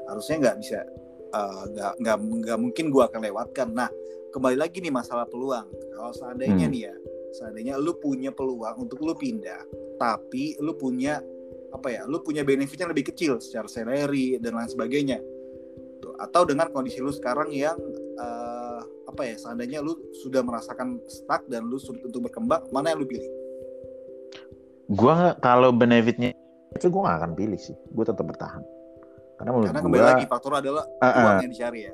harusnya 0.07 0.35
nggak 0.43 0.55
bisa 0.61 0.79
eh, 1.27 1.63
nggak 1.73 1.91
nggak 2.01 2.17
nggak 2.45 2.57
mungkin 2.59 2.85
gue 2.93 3.03
akan 3.03 3.19
lewatkan 3.25 3.67
nah 3.73 3.89
kembali 4.31 4.57
lagi 4.59 4.77
nih 4.83 4.93
masalah 4.93 5.25
peluang 5.27 5.67
kalau 5.95 6.13
seandainya 6.13 6.67
Hmm. 6.67 6.73
nih 6.73 6.81
ya 6.91 6.95
seandainya 7.35 7.73
lu 7.77 7.97
punya 7.99 8.31
peluang 8.31 8.87
untuk 8.87 9.01
lu 9.03 9.13
pindah 9.13 9.61
tapi 9.99 10.55
lu 10.63 10.73
punya 10.77 11.19
apa 11.67 11.87
ya 11.91 12.01
lu 12.07 12.23
punya 12.23 12.47
benefit 12.47 12.79
yang 12.79 12.91
lebih 12.95 13.11
kecil 13.11 13.37
secara 13.43 13.67
salary 13.67 14.39
dan 14.39 14.55
lain 14.55 14.71
sebagainya 14.71 15.19
atau 16.17 16.41
dengan 16.45 16.69
kondisi 16.73 16.99
lu 17.01 17.13
sekarang 17.13 17.53
yang 17.53 17.77
eh, 18.17 18.81
apa 19.07 19.21
ya 19.23 19.35
seandainya 19.37 19.79
lu 19.81 19.95
sudah 20.25 20.41
merasakan 20.41 21.01
stuck 21.07 21.45
dan 21.47 21.65
lu 21.69 21.77
sulit 21.77 22.01
untuk 22.05 22.27
berkembang 22.27 22.65
mana 22.73 22.93
yang 22.93 23.01
lu 23.01 23.09
pilih 23.09 23.27
Gua 24.87 25.35
kalau 25.43 25.75
benefitnya 25.75 26.31
itu 26.71 26.87
gue 26.87 27.01
gak 27.03 27.19
akan 27.19 27.35
pilih 27.35 27.59
sih. 27.59 27.75
Gue 27.91 28.07
tetap 28.07 28.23
bertahan. 28.23 28.63
Karena 29.35 29.51
menurut 29.51 29.67
karena 29.67 29.79
gue 29.83 29.87
kembali 29.91 30.07
lagi 30.15 30.27
faktor 30.31 30.63
adalah 30.63 30.87
Ah, 31.03 31.07
ah. 31.11 31.19
uang 31.19 31.43
yang 31.43 31.51
dicari 31.51 31.91
ya 31.91 31.93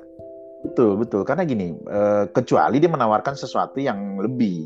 betul 0.64 0.96
betul. 0.96 1.22
Karena 1.28 1.44
gini, 1.44 1.76
eh, 1.76 2.24
kecuali 2.32 2.80
dia 2.80 2.88
menawarkan 2.88 3.36
sesuatu 3.36 3.76
yang 3.78 4.16
lebih, 4.16 4.64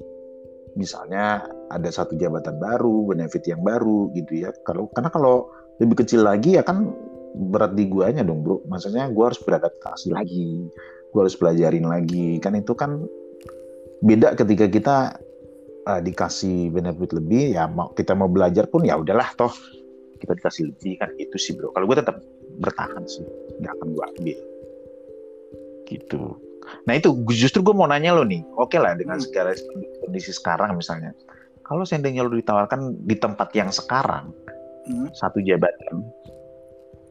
misalnya 0.78 1.42
ada 1.68 1.90
satu 1.90 2.14
jabatan 2.14 2.62
baru, 2.62 3.10
benefit 3.10 3.50
yang 3.50 3.66
baru 3.66 4.14
gitu 4.14 4.46
ya. 4.46 4.54
Kalau 4.62 4.86
karena 4.94 5.10
kalau 5.10 5.50
lebih 5.82 6.06
kecil 6.06 6.22
lagi 6.22 6.54
ya 6.54 6.62
kan 6.62 6.94
berat 7.38 7.78
di 7.78 7.86
guanya 7.86 8.26
dong 8.26 8.42
bro. 8.42 8.60
Maksudnya 8.66 9.06
gue 9.08 9.24
harus 9.24 9.38
beradaptasi 9.38 10.10
lagi, 10.10 10.66
gue 11.14 11.20
harus 11.20 11.38
pelajarin 11.38 11.86
lagi. 11.86 12.42
Kan 12.42 12.58
itu 12.58 12.74
kan 12.74 13.06
beda 14.02 14.34
ketika 14.34 14.66
kita 14.66 14.96
eh, 15.86 16.00
dikasih 16.02 16.74
benefit 16.74 17.14
lebih 17.14 17.54
ya 17.54 17.66
mau 17.70 17.94
kita 17.94 18.14
mau 18.14 18.30
belajar 18.30 18.66
pun 18.70 18.86
ya 18.86 18.94
udahlah 18.94 19.34
toh 19.34 19.50
kita 20.18 20.34
dikasih 20.34 20.74
lebih 20.74 20.98
kan 20.98 21.10
itu 21.16 21.36
sih 21.38 21.54
bro. 21.54 21.70
Kalau 21.70 21.86
gue 21.86 21.96
tetap 21.98 22.18
bertahan 22.58 23.06
sih, 23.06 23.22
nggak 23.62 23.72
akan 23.78 23.88
gue 23.94 24.04
ambil 24.18 24.38
gitu. 25.88 26.36
Nah 26.84 27.00
itu 27.00 27.16
justru 27.32 27.64
gue 27.64 27.72
mau 27.72 27.88
nanya 27.88 28.12
lo 28.12 28.28
nih, 28.28 28.44
oke 28.60 28.76
lah 28.76 28.92
dengan 28.92 29.16
Hmm. 29.16 29.24
segala 29.24 29.56
kondisi 30.04 30.36
sekarang 30.36 30.76
misalnya, 30.76 31.16
kalau 31.64 31.88
seandainya 31.88 32.28
lo 32.28 32.36
ditawarkan 32.36 33.08
di 33.08 33.16
tempat 33.16 33.48
yang 33.56 33.72
sekarang 33.72 34.34
Hmm, 34.88 35.12
satu 35.12 35.44
jabatan, 35.44 36.00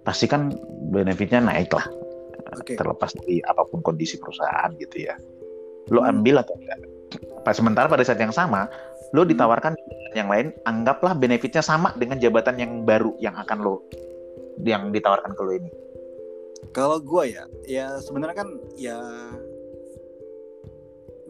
pasti 0.07 0.23
kan 0.31 0.55
benefitnya 0.87 1.43
naik 1.43 1.67
lah, 1.75 1.83
oke 2.55 2.79
terlepas 2.79 3.11
dari 3.19 3.43
apa 3.43 3.67
pun 3.67 3.83
kondisi 3.83 4.15
perusahaan 4.15 4.71
gitu 4.79 5.03
ya. 5.03 5.19
Lo 5.91 5.99
Hmm. 5.99 6.23
ambil 6.23 6.39
atau 6.39 6.55
enggak? 6.55 6.79
Pas 7.43 7.55
sementara 7.55 7.91
pada 7.91 8.07
saat 8.07 8.19
yang 8.23 8.31
sama, 8.31 8.71
lo 9.11 9.27
Hmm. 9.27 9.31
ditawarkan 9.35 9.75
jabatan 9.75 10.15
yang 10.15 10.29
lain, 10.31 10.47
anggaplah 10.63 11.11
benefitnya 11.11 11.59
sama 11.59 11.91
dengan 11.99 12.23
jabatan 12.23 12.55
yang 12.55 12.71
baru 12.87 13.11
yang 13.19 13.35
akan 13.35 13.59
lo 13.59 13.83
yang 14.63 14.89
ditawarkan 14.95 15.35
ke 15.35 15.41
lo 15.43 15.51
ini. 15.51 15.71
Kalau 16.73 16.97
gue 16.97 17.23
ya, 17.37 17.43
ya 17.67 17.87
sebenarnya 18.01 18.43
kan 18.43 18.49
ya 18.79 18.97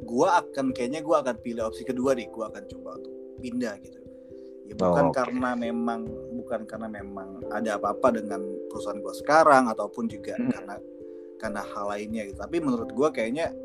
gue 0.07 0.27
akan 0.27 0.71
kayaknya 0.71 1.03
gue 1.03 1.15
akan 1.17 1.35
pilih 1.43 1.67
opsi 1.67 1.83
kedua 1.83 2.15
deh. 2.15 2.29
Gue 2.31 2.45
akan 2.47 2.63
coba 2.71 2.95
untuk 2.95 3.13
pindah 3.43 3.75
gitu. 3.83 3.99
Ya 4.67 4.75
bukan 4.75 5.03
Oh, 5.07 5.09
oke. 5.09 5.15
karena 5.15 5.49
memang 5.53 5.99
bukan 6.35 6.61
karena 6.63 6.87
memang 6.87 7.39
ada 7.49 7.75
apa-apa 7.75 8.11
dengan 8.13 8.39
perusahaan 8.67 8.99
gue 8.99 9.15
sekarang 9.15 9.67
ataupun 9.67 10.05
juga 10.05 10.35
Hmm. 10.35 10.51
karena 10.51 10.75
karena 11.37 11.61
hal 11.63 11.85
lainnya 11.87 12.23
gitu. 12.25 12.37
Tapi 12.37 12.57
menurut 12.59 12.89
gue 12.89 13.09
kayaknya 13.09 13.55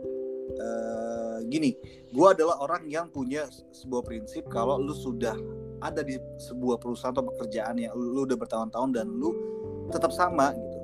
eh, 0.53 1.39
gini, 1.45 1.75
gue 2.09 2.27
adalah 2.29 2.61
orang 2.61 2.85
yang 2.85 3.09
punya 3.09 3.47
sebuah 3.73 4.03
prinsip 4.03 4.47
kalau 4.47 4.77
lu 4.77 4.93
sudah 4.93 5.33
ada 5.81 6.03
di 6.03 6.15
sebuah 6.37 6.77
perusahaan 6.77 7.11
atau 7.11 7.25
pekerjaan 7.25 7.75
yang 7.77 7.95
lu, 7.95 8.23
udah 8.23 8.37
bertahun-tahun 8.37 8.91
dan 8.93 9.07
lu 9.09 9.31
tetap 9.89 10.11
sama 10.11 10.53
gitu 10.53 10.79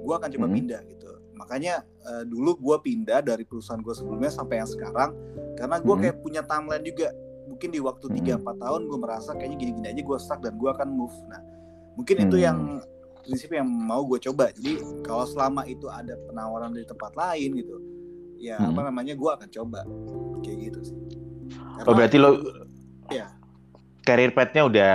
gue 0.00 0.14
akan 0.14 0.28
coba 0.28 0.46
Mhm. 0.46 0.54
pindah 0.54 0.80
gitu 0.84 1.08
makanya 1.32 1.74
eh, 2.04 2.22
dulu 2.22 2.54
gue 2.54 2.76
pindah 2.84 3.24
dari 3.24 3.42
perusahaan 3.42 3.80
gue 3.80 3.90
sebelumnya 3.90 4.28
sampai 4.28 4.60
yang 4.60 4.68
sekarang 4.68 5.10
karena 5.54 5.76
gue 5.78 5.94
Mhm. 5.94 6.02
kayak 6.02 6.16
punya 6.20 6.42
timeline 6.44 6.84
juga 6.84 7.08
mungkin 7.44 7.68
di 7.70 7.80
waktu 7.80 8.06
Mhm. 8.08 8.16
3-4 8.40 8.56
tahun 8.58 8.80
gue 8.88 8.98
merasa 8.98 9.30
kayaknya 9.32 9.56
gini-gini 9.60 9.86
aja 9.90 10.02
gue 10.02 10.18
stuck 10.18 10.40
dan 10.40 10.54
gue 10.56 10.70
akan 10.70 10.88
move 10.90 11.16
nah 11.28 11.40
mungkin 11.94 12.16
itu 12.24 12.36
Hmm. 12.36 12.44
yang 12.44 12.58
prinsip 13.24 13.50
yang 13.52 13.68
mau 13.68 14.04
gue 14.04 14.20
coba 14.20 14.52
jadi 14.52 14.72
kalau 15.00 15.24
selama 15.24 15.64
itu 15.64 15.88
ada 15.88 16.16
penawaran 16.28 16.72
dari 16.72 16.84
tempat 16.84 17.12
lain 17.14 17.50
gitu 17.56 17.76
ya 18.36 18.60
Mhm. 18.60 18.72
apa 18.74 18.80
namanya 18.84 19.14
gue 19.16 19.30
akan 19.30 19.48
coba 19.48 19.80
kayak 20.40 20.58
gitu 20.70 20.80
sih 20.84 20.98
Oh 21.84 21.92
berarti 21.92 22.16
lo 22.16 22.38
ya 23.10 23.28
career 24.04 24.30
path-nya 24.36 24.68
udah 24.68 24.92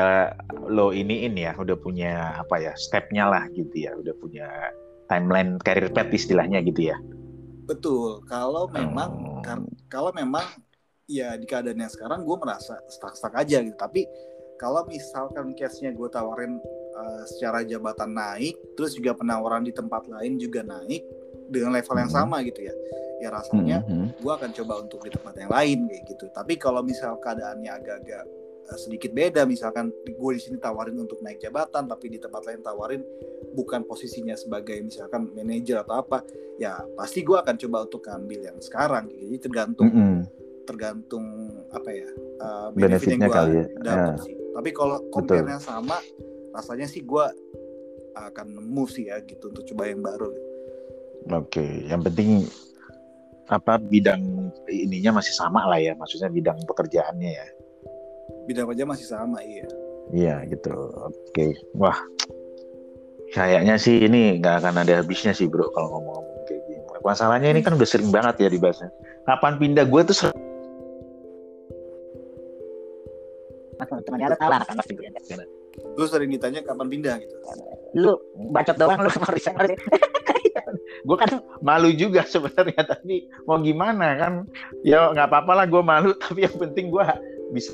lo 0.70 0.94
iniin 0.94 1.34
ya, 1.34 1.58
udah 1.58 1.74
punya 1.82 2.38
apa 2.38 2.62
ya, 2.62 2.78
step-nya 2.78 3.26
lah 3.26 3.50
gitu 3.52 3.74
ya, 3.74 3.98
udah 3.98 4.14
punya 4.22 4.46
timeline 5.10 5.58
career 5.60 5.90
path 5.90 6.14
istilahnya 6.14 6.62
gitu 6.62 6.94
ya. 6.94 6.98
Betul. 7.66 8.22
Kalau 8.30 8.70
memang 8.70 9.42
Hmm. 9.42 9.66
kalau 9.90 10.14
memang 10.14 10.46
ya 11.10 11.34
di 11.34 11.50
keadaan 11.50 11.82
yang 11.82 11.90
sekarang 11.90 12.22
gue 12.22 12.38
merasa 12.38 12.78
stuck-stuck 12.86 13.34
aja 13.34 13.66
gitu. 13.66 13.74
Tapi 13.74 14.06
kalau 14.56 14.86
misalkan 14.86 15.58
case-nya 15.58 15.90
gue 15.90 16.06
tawarin 16.08 16.62
uh, 16.94 17.24
secara 17.26 17.66
jabatan 17.66 18.14
naik, 18.14 18.54
terus 18.78 18.94
juga 18.94 19.18
penawaran 19.18 19.66
di 19.66 19.74
tempat 19.74 20.06
lain 20.06 20.38
juga 20.38 20.62
naik 20.62 21.02
dengan 21.50 21.74
level 21.74 21.98
yang 21.98 22.12
Hmm. 22.14 22.20
sama 22.30 22.46
gitu 22.46 22.62
ya. 22.62 22.76
Ya 23.20 23.34
rasanya 23.34 23.84
Mhm. 23.84 24.22
gue 24.22 24.32
akan 24.32 24.52
coba 24.54 24.74
untuk 24.80 25.04
di 25.04 25.12
tempat 25.12 25.34
yang 25.36 25.52
lain 25.52 25.90
kayak 25.90 26.04
gitu. 26.08 26.26
Tapi 26.30 26.56
kalau 26.56 26.86
misal 26.86 27.18
keadaannya 27.20 27.72
agak-agak 27.74 28.24
uh, 28.70 28.78
sedikit 28.78 29.12
beda, 29.12 29.44
misalkan 29.44 29.90
gue 30.06 30.32
di 30.38 30.40
sini 30.40 30.62
tawarin 30.62 30.96
untuk 30.96 31.20
naik 31.20 31.42
jabatan, 31.42 31.90
tapi 31.90 32.06
di 32.08 32.22
tempat 32.22 32.46
lain 32.46 32.62
tawarin 32.62 33.02
bukan 33.58 33.82
posisinya 33.82 34.38
sebagai 34.38 34.78
misalkan 34.80 35.26
manajer 35.34 35.82
atau 35.82 36.00
apa, 36.00 36.22
ya 36.56 36.78
pasti 36.94 37.26
gue 37.26 37.34
akan 37.34 37.56
coba 37.58 37.78
untuk 37.90 38.06
ambil 38.08 38.40
yang 38.46 38.60
sekarang. 38.62 39.10
Jadi 39.10 39.36
tergantung 39.42 39.90
Mhm. 39.90 40.39
Tergantung 40.70 41.26
apa 41.74 41.90
ya 41.90 42.10
uh, 42.46 42.70
Benefitnya 42.78 43.26
gua 43.26 43.36
kali 43.42 43.54
ya. 43.58 43.66
dapet 43.82 44.14
Ya. 44.14 44.22
sih. 44.22 44.36
Tapi 44.54 44.70
kalau 44.76 44.98
compare-nya 45.10 45.58
sama, 45.58 45.98
rasanya 46.54 46.86
sih 46.86 47.02
gue 47.02 47.26
akan 48.14 48.48
nemu 48.60 48.84
sih 48.92 49.08
ya 49.08 49.18
gitu 49.24 49.50
untuk 49.50 49.64
coba 49.74 49.88
yang 49.88 50.04
baru. 50.04 50.30
Oke, 51.32 51.88
yang 51.88 52.04
penting 52.04 52.44
apa 53.50 53.82
bidang 53.82 54.52
ininya 54.70 55.24
masih 55.24 55.34
sama 55.34 55.66
lah 55.66 55.80
ya, 55.80 55.96
maksudnya 55.96 56.28
bidang 56.30 56.60
pekerjaannya 56.68 57.32
ya. 57.34 57.48
Bidang 58.46 58.68
aja 58.70 58.84
masih 58.84 59.08
sama 59.08 59.40
iya. 59.42 59.66
Iya 60.12 60.36
gitu. 60.50 60.74
Oke. 61.08 61.54
Wah. 61.78 61.98
Kayaknya 63.30 63.78
sih 63.78 64.10
ini 64.10 64.42
nggak 64.42 64.66
akan 64.66 64.82
ada 64.82 65.06
habisnya 65.06 65.38
sih 65.38 65.46
bro 65.46 65.70
kalau 65.72 66.02
ngomong-ngomong 66.02 66.38
kayak 66.50 66.62
gini. 66.66 66.82
Masalahnya 67.06 67.54
ini 67.54 67.62
kan 67.62 67.78
udah 67.78 67.86
sering 67.86 68.10
banget 68.10 68.42
ya 68.42 68.50
dibahasnya. 68.50 68.90
Kapan 69.30 69.62
pindah 69.62 69.86
gue 69.86 70.02
tuh 70.10 70.18
ser- 70.18 70.49
teman 73.80 74.20
harus 74.22 74.38
tahu 74.38 74.52
kan 74.52 74.78
Lu 75.96 76.04
sering 76.06 76.28
ditanya 76.30 76.60
kapan 76.60 76.88
pindah 76.88 77.16
gitu. 77.18 77.36
lu 77.96 78.14
bacot 78.52 78.76
doang 78.76 79.00
lu 79.00 79.10
harus 79.10 79.44
harus 79.48 79.72
gue 81.00 81.18
kan 81.18 81.30
malu 81.60 81.90
juga 81.92 82.22
sebenarnya 82.24 82.84
tapi 82.86 83.16
mau 83.44 83.58
gimana 83.58 84.14
kan 84.16 84.34
ya 84.82 85.10
nggak 85.10 85.26
apa-apa 85.26 85.52
lah 85.56 85.66
gue 85.66 85.82
malu 85.82 86.12
tapi 86.16 86.44
yang 86.44 86.54
penting 86.54 86.92
gue 86.92 87.02
bisa 87.50 87.74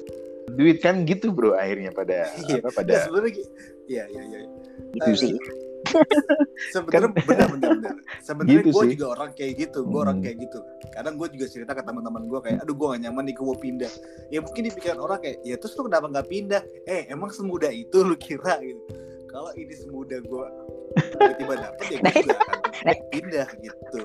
duit 0.53 0.79
kan 0.79 1.03
gitu 1.03 1.33
bro 1.33 1.51
akhirnya 1.51 1.89
pada 1.91 2.29
Iya. 2.45 2.61
apa 2.61 2.69
pada 2.71 2.91
Ya 2.93 3.01
sebenarnya 3.01 3.31
iya. 3.87 4.03
gitu 4.93 5.09
Eh, 5.09 5.17
sih 5.17 5.33
Sebenarnya 6.71 7.09
benar 7.13 7.47
benar 7.51 7.71
benar. 7.77 7.93
Sebenarnya 8.21 8.61
Gitu 8.61 8.69
gue 8.71 8.83
juga 8.95 9.05
orang 9.13 9.29
kayak 9.33 9.53
gitu, 9.57 9.79
gue 9.83 9.99
orang 9.99 10.17
Hmm. 10.19 10.25
kayak 10.25 10.37
gitu. 10.43 10.59
Kadang 10.89 11.13
gue 11.15 11.27
juga 11.31 11.45
cerita 11.47 11.71
ke 11.71 11.81
teman-teman 11.81 12.23
gue 12.25 12.39
kayak, 12.41 12.57
aduh 12.63 12.75
gue 12.75 12.87
gak 12.91 13.01
nyaman 13.03 13.23
nih 13.25 13.35
gue 13.35 13.45
mau 13.45 13.57
pindah. 13.57 13.93
Ya 14.29 14.39
mungkin 14.39 14.61
di 14.63 14.71
pikiran 14.71 14.99
orang 14.99 15.19
kayak, 15.19 15.37
ya 15.41 15.55
terus 15.55 15.73
lu 15.75 15.85
kenapa 15.85 16.05
nggak 16.09 16.27
pindah? 16.27 16.61
Eh 16.85 17.01
emang 17.07 17.29
semudah 17.29 17.69
itu 17.69 17.97
lu 18.01 18.15
kira 18.15 18.57
gitu. 18.59 18.81
Kalau 19.27 19.51
ini 19.53 19.73
semudah 19.75 20.19
gue 20.21 20.45
tiba-tiba 20.95 21.53
dapet 21.59 21.85
ya 21.91 21.97
gue 21.99 22.13
juga 22.23 22.35
akan 22.39 22.97
pindah 23.11 23.47
gitu. 23.59 23.99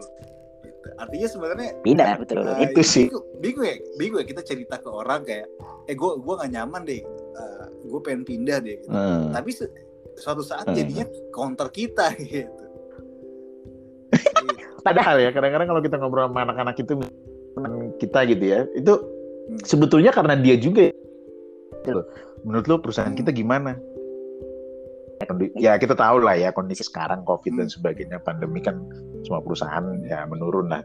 Gitu. 0.60 0.88
Artinya 0.96 1.28
sebenarnya 1.28 1.68
pindah 1.80 2.08
betul 2.18 2.40
eh, 2.42 2.66
Itu 2.66 2.82
sih. 2.82 3.06
bingung, 3.38 3.64
ya, 3.64 3.76
bingung 3.94 4.20
ya 4.20 4.26
kita 4.26 4.42
cerita 4.42 4.76
ke 4.76 4.88
orang 4.88 5.22
kayak, 5.22 5.46
eh 5.86 5.94
gue 5.94 6.10
gue 6.18 6.34
gak 6.34 6.50
nyaman 6.50 6.82
deh, 6.84 7.00
gue 7.80 8.00
pengen 8.00 8.24
pindah 8.24 8.58
deh. 8.58 8.76
Gitu. 8.80 8.90
Hmm. 8.90 9.30
Tapi 9.30 9.50
se- 9.50 9.70
suatu 10.16 10.42
saat 10.42 10.66
Hmm. 10.66 10.76
jadinya 10.76 11.04
counter 11.30 11.68
kita 11.70 12.14
gitu. 12.20 12.64
padahal 14.86 15.20
ya 15.20 15.30
kadang-kadang 15.30 15.68
kalau 15.70 15.82
kita 15.84 15.96
ngobrol 16.00 16.26
sama 16.26 16.48
anak-anak 16.48 16.76
itu 16.80 16.92
teman 17.54 17.72
kita 18.00 18.18
gitu 18.26 18.44
ya 18.44 18.60
itu 18.74 18.94
Hmm. 19.50 19.58
sebetulnya 19.66 20.14
karena 20.14 20.38
dia 20.38 20.54
juga 20.54 20.86
ya. 20.86 20.94
menurut 22.46 22.70
lo 22.70 22.78
perusahaan 22.78 23.10
kita 23.10 23.34
gimana 23.34 23.74
Kondi- 25.20 25.52
ya 25.58 25.74
kita 25.76 25.92
tahu 25.92 26.22
lah 26.22 26.32
ya 26.32 26.48
kondisi 26.54 26.80
sekarang 26.80 27.26
covid 27.26 27.58
dan 27.58 27.68
sebagainya 27.68 28.22
pandemi 28.22 28.62
kan 28.62 28.78
semua 29.20 29.42
perusahaan 29.42 29.84
ya 30.06 30.24
menurun 30.24 30.70
lah 30.70 30.80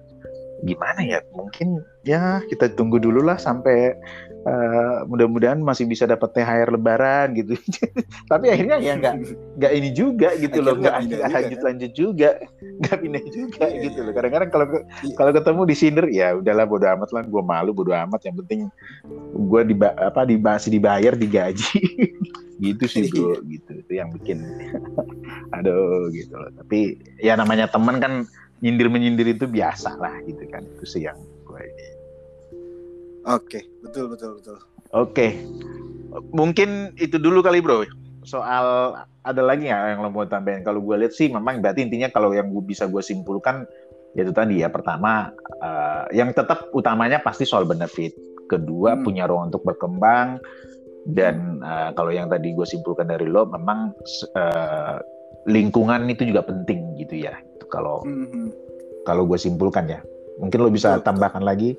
gimana 0.65 1.01
ya? 1.05 1.19
Mungkin 1.31 1.79
ya 2.01 2.41
kita 2.49 2.73
tunggu 2.73 2.97
dulu 2.97 3.21
lah 3.21 3.37
sampai 3.37 3.93
eh, 4.45 4.97
mudah-mudahan 5.09 5.57
masih 5.57 5.85
bisa 5.85 6.05
dapat 6.05 6.33
THR 6.33 6.69
lebaran 6.73 7.33
gitu. 7.33 7.53
Tapi 8.31 8.49
akhirnya 8.53 8.77
ya 8.81 8.93
nggak 8.97 9.15
nggak 9.57 9.71
ini 9.73 9.89
juga 9.93 10.33
gitu 10.37 10.61
loh 10.61 10.77
nggak 10.77 10.93
lanjut 11.29 11.59
lanjut 11.61 11.91
juga. 11.93 12.29
Nggak 12.75 12.97
pindah 12.99 13.23
juga 13.31 13.65
Iya, 13.71 13.81
gitu 13.87 13.99
iya. 14.03 14.05
loh 14.05 14.13
kadang-kadang 14.13 14.49
kalau 14.51 14.65
Iya. 14.67 15.15
kalau 15.15 15.31
ketemu 15.31 15.61
di 15.63 15.75
Cinder 15.79 16.05
ya 16.11 16.27
udahlah 16.35 16.65
bodo 16.67 16.85
amat 16.91 17.09
lah 17.15 17.23
gue 17.23 17.41
malu 17.45 17.71
bodo 17.71 17.95
amat. 17.95 18.19
Yang 18.27 18.35
penting 18.43 18.59
gue 19.31 19.61
di 19.71 19.75
apa 19.79 20.21
di 20.27 20.35
masih 20.35 20.75
dibayar 20.75 21.13
digaji. 21.15 21.79
Gitu 22.55 22.87
sih 22.87 23.03
bro 23.11 23.35
Iya. 23.35 23.47
gitu. 23.51 23.71
Itu 23.83 23.91
yang 23.95 24.09
bikin 24.15 24.39
aduh 25.51 26.07
gitu 26.11 26.35
loh. 26.35 26.51
Tapi 26.59 26.99
ya 27.19 27.35
namanya 27.35 27.67
teman 27.71 27.99
kan 27.99 28.27
nyindir 28.65 28.89
menyindir 28.89 29.29
itu 29.29 29.45
biasa 29.45 29.93
lah 30.01 30.17
gitu 30.25 30.41
kan 30.49 30.65
itu 30.65 30.85
sih 30.89 31.05
yang 31.05 31.17
gue 31.45 31.61
ini 31.61 31.85
Oke, 33.25 33.65
betul 33.81 34.13
betul 34.13 34.37
betul. 34.37 34.57
Oke, 34.93 35.33
mungkin 36.29 36.93
itu 37.01 37.17
dulu 37.17 37.41
kali 37.41 37.57
bro. 37.57 37.81
Soal 38.21 38.93
ada 39.25 39.41
lagi 39.41 39.65
nggak 39.65 39.81
yang 39.97 40.01
lo 40.05 40.13
mau 40.13 40.29
tambahin? 40.29 40.61
Kalau 40.61 40.77
gue 40.77 40.93
lihat 41.01 41.13
sih, 41.13 41.33
memang 41.33 41.57
berarti 41.57 41.81
intinya 41.81 42.13
kalau 42.13 42.29
yang 42.37 42.53
gue 42.53 42.61
bisa 42.61 42.85
gue 42.85 43.01
simpulkan 43.01 43.65
ya 44.13 44.21
itu 44.21 44.29
tadi 44.29 44.61
ya. 44.61 44.69
Pertama, 44.69 45.33
eh, 45.57 46.21
yang 46.21 46.37
tetap 46.37 46.69
utamanya 46.77 47.17
pasti 47.25 47.49
soal 47.49 47.65
benefit. 47.65 48.13
Kedua, 48.45 48.93
Hmm. 48.93 49.01
punya 49.01 49.25
ruang 49.25 49.49
untuk 49.49 49.65
berkembang. 49.65 50.37
Dan 51.09 51.65
eh, 51.65 51.89
kalau 51.97 52.13
yang 52.13 52.29
tadi 52.29 52.53
gue 52.53 52.65
simpulkan 52.69 53.09
dari 53.09 53.25
lo, 53.25 53.49
memang 53.49 53.89
eh, 54.37 55.01
lingkungan 55.49 56.05
itu 56.13 56.29
juga 56.29 56.45
penting 56.45 56.93
gitu 57.01 57.25
ya. 57.25 57.33
Itu 57.65 57.71
Kalau 57.71 57.97
Mhm. 58.01 58.45
kalau 59.01 59.25
gue 59.25 59.35
simpulkan 59.35 59.85
ya. 59.85 59.99
Mungkin 60.37 60.57
lo 60.59 60.69
bisa 60.69 60.93
Betul, 60.93 60.95
betul. 60.95 61.07
tambahkan 61.07 61.43
lagi. 61.43 61.69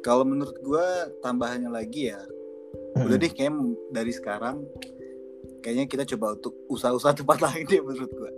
Kalau 0.00 0.22
menurut 0.22 0.56
gue 0.56 0.86
tambahannya 1.20 1.68
lagi 1.68 2.08
ya, 2.08 2.20
udah 2.96 3.16
deh 3.16 3.28
kayak 3.28 3.52
dari 3.90 4.10
sekarang 4.10 4.64
kayaknya 5.60 5.84
kita 5.86 6.04
coba 6.08 6.34
untuk 6.34 6.54
usaha-usaha 6.68 7.12
tempat 7.14 7.38
lain 7.44 7.64
deh 7.66 7.80
menurut 7.80 8.08
gue. 8.08 8.30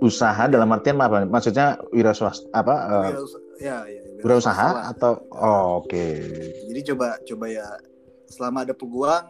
Usaha 0.00 0.50
dalam 0.50 0.66
artian 0.68 0.98
apa? 0.98 1.22
Maksudnya 1.22 1.78
wira 1.88 2.10
swasta 2.10 2.44
apa? 2.50 2.74
eh, 2.74 3.14
Wirausaha- 3.14 3.44
ya, 3.58 3.76
ya, 3.86 4.00
Berusaha 4.18 4.66
lah. 4.68 4.84
atau 4.90 5.12
oh, 5.30 5.80
oke. 5.80 6.04
Jadi 6.68 6.80
coba 6.88 7.16
coba 7.22 7.46
ya 7.48 7.66
selama 8.26 8.64
ada 8.64 8.74
peluang 8.74 9.26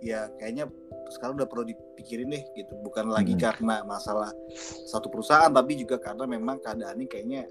ya 0.00 0.28
kayaknya 0.36 0.66
sekarang 1.12 1.36
udah 1.36 1.48
perlu 1.48 1.68
dipikirin 1.68 2.32
deh 2.32 2.42
gitu. 2.56 2.72
Bukan 2.80 3.12
lagi 3.12 3.36
Hmm. 3.36 3.42
karena 3.44 3.84
masalah 3.84 4.32
satu 4.88 5.12
perusahaan 5.12 5.52
tapi 5.52 5.76
juga 5.76 6.00
karena 6.00 6.24
memang 6.24 6.58
keadaannya 6.58 7.06
kayaknya 7.06 7.44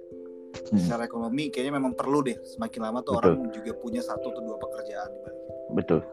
Hmm, 0.51 0.75
secara 0.83 1.07
ekonomi 1.07 1.47
kayaknya 1.47 1.79
memang 1.79 1.95
perlu 1.95 2.27
deh 2.27 2.35
semakin 2.43 2.79
lama 2.83 2.99
tuh 3.07 3.15
Betul. 3.15 3.19
orang 3.23 3.55
juga 3.55 3.71
punya 3.79 4.03
satu 4.03 4.35
atau 4.35 4.41
dua 4.43 4.59
pekerjaan 4.59 5.09
betul. 5.71 6.03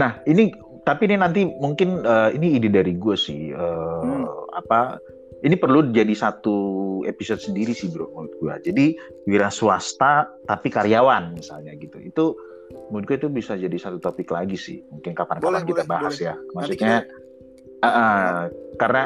Nah 0.00 0.24
ini 0.24 0.48
tapi 0.88 1.04
ini 1.04 1.20
nanti 1.20 1.44
mungkin 1.44 2.00
eh, 2.00 2.32
ini 2.32 2.56
ide 2.56 2.72
dari 2.72 2.96
gue 2.96 3.12
sih 3.12 3.52
eh, 3.52 4.00
Hmm. 4.00 4.24
apa? 4.56 4.96
Ini 5.44 5.60
perlu 5.60 5.92
jadi 5.92 6.16
satu 6.16 6.56
episode 7.04 7.44
sendiri 7.44 7.76
sih 7.76 7.92
bro 7.92 8.08
menurut 8.08 8.32
gue. 8.40 8.72
Jadi 8.72 8.84
wira 9.28 9.52
swasta 9.52 10.32
tapi 10.48 10.72
karyawan 10.72 11.36
misalnya 11.36 11.76
gitu. 11.76 12.00
Itu 12.00 12.40
menurut 12.90 13.04
gue 13.06 13.16
itu 13.20 13.28
bisa 13.30 13.52
jadi 13.54 13.76
satu 13.76 13.98
topik 14.00 14.30
lagi 14.30 14.56
sih. 14.56 14.80
Mungkin 14.90 15.12
kapan-kapan 15.12 15.62
kita 15.64 15.84
boleh, 15.84 15.90
bahas 15.90 16.14
boleh. 16.14 16.26
ya. 16.28 16.34
Maksudnya 16.54 16.94
eh, 17.82 17.86
eh, 17.88 18.32
karena 18.80 19.02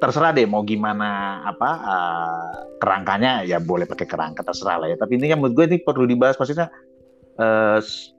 terserah 0.00 0.32
deh 0.32 0.48
mau 0.48 0.64
gimana 0.64 1.42
apa 1.44 1.70
eh, 1.84 2.52
kerangkanya 2.80 3.44
ya 3.44 3.58
boleh 3.60 3.84
pakai 3.84 4.06
kerangka 4.08 4.42
terserah 4.42 4.82
lah 4.82 4.88
ya. 4.90 4.96
Tapi 4.98 5.20
intinya 5.20 5.40
menurut 5.40 5.54
gue 5.54 5.64
ini 5.74 5.78
perlu 5.84 6.04
dibahas 6.08 6.36
maksudnya 6.36 6.68
s- 7.78 8.10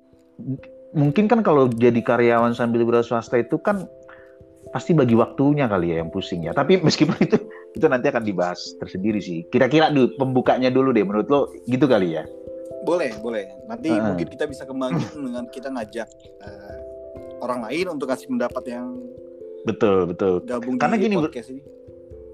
mungkin 0.94 1.26
kan 1.26 1.42
kalau 1.42 1.68
jadi 1.68 2.00
karyawan 2.06 2.54
sambil 2.54 2.86
wira 2.86 3.02
swasta 3.02 3.42
itu 3.42 3.58
kan 3.60 3.90
pasti 4.70 4.92
bagi 4.92 5.16
waktunya 5.16 5.66
kali 5.66 5.96
ya 5.96 6.04
yang 6.04 6.12
pusing 6.12 6.46
ya. 6.46 6.54
Tapi 6.54 6.80
meskipun 6.84 7.18
itu 7.26 7.38
itu 7.76 7.86
nanti 7.90 8.10
akan 8.10 8.24
dibahas 8.26 8.60
tersendiri 8.82 9.20
sih. 9.22 9.46
Kira-kira 9.50 9.90
dulu 9.94 10.14
pembukanya 10.18 10.70
dulu 10.74 10.92
deh 10.94 11.04
menurut 11.06 11.28
lo 11.30 11.40
gitu 11.66 11.86
kali 11.86 12.18
ya. 12.20 12.24
Boleh, 12.86 13.12
boleh. 13.20 13.46
Nanti 13.66 13.90
Heeh. 13.90 14.04
mungkin 14.04 14.28
kita 14.28 14.46
bisa 14.46 14.64
kembangin 14.66 15.08
dengan 15.32 15.46
kita 15.50 15.70
ngajak 15.72 16.08
eh, 16.44 16.78
orang 17.42 17.66
lain 17.70 17.98
untuk 17.98 18.10
kasih 18.10 18.30
pendapat 18.30 18.64
yang 18.70 18.98
Betul 19.66 20.08
betul. 20.08 20.40
gabung 20.48 20.80
Karena 20.80 20.96
di 20.96 21.04
gini, 21.04 21.16
Bro. 21.18 21.28
podcast 21.28 21.50
ini. 21.52 21.62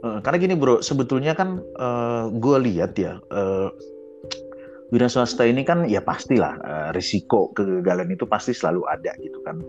Eh, 0.03 0.19
karena 0.19 0.35
gini 0.37 0.53
bro, 0.59 0.83
sebetulnya 0.83 1.31
kan 1.31 1.63
gue 2.35 2.57
lihat 2.59 2.91
ya, 2.99 3.23
eh, 3.23 3.69
wira 4.91 5.07
swasta 5.07 5.47
ini 5.47 5.63
kan 5.63 5.87
ya 5.87 6.03
pastilah 6.03 6.53
eh, 6.59 6.89
risiko 6.91 7.49
kegagalan 7.55 8.11
itu 8.11 8.27
pasti 8.27 8.51
selalu 8.51 8.83
ada 8.85 9.15
gitu 9.17 9.39
kan. 9.41 9.63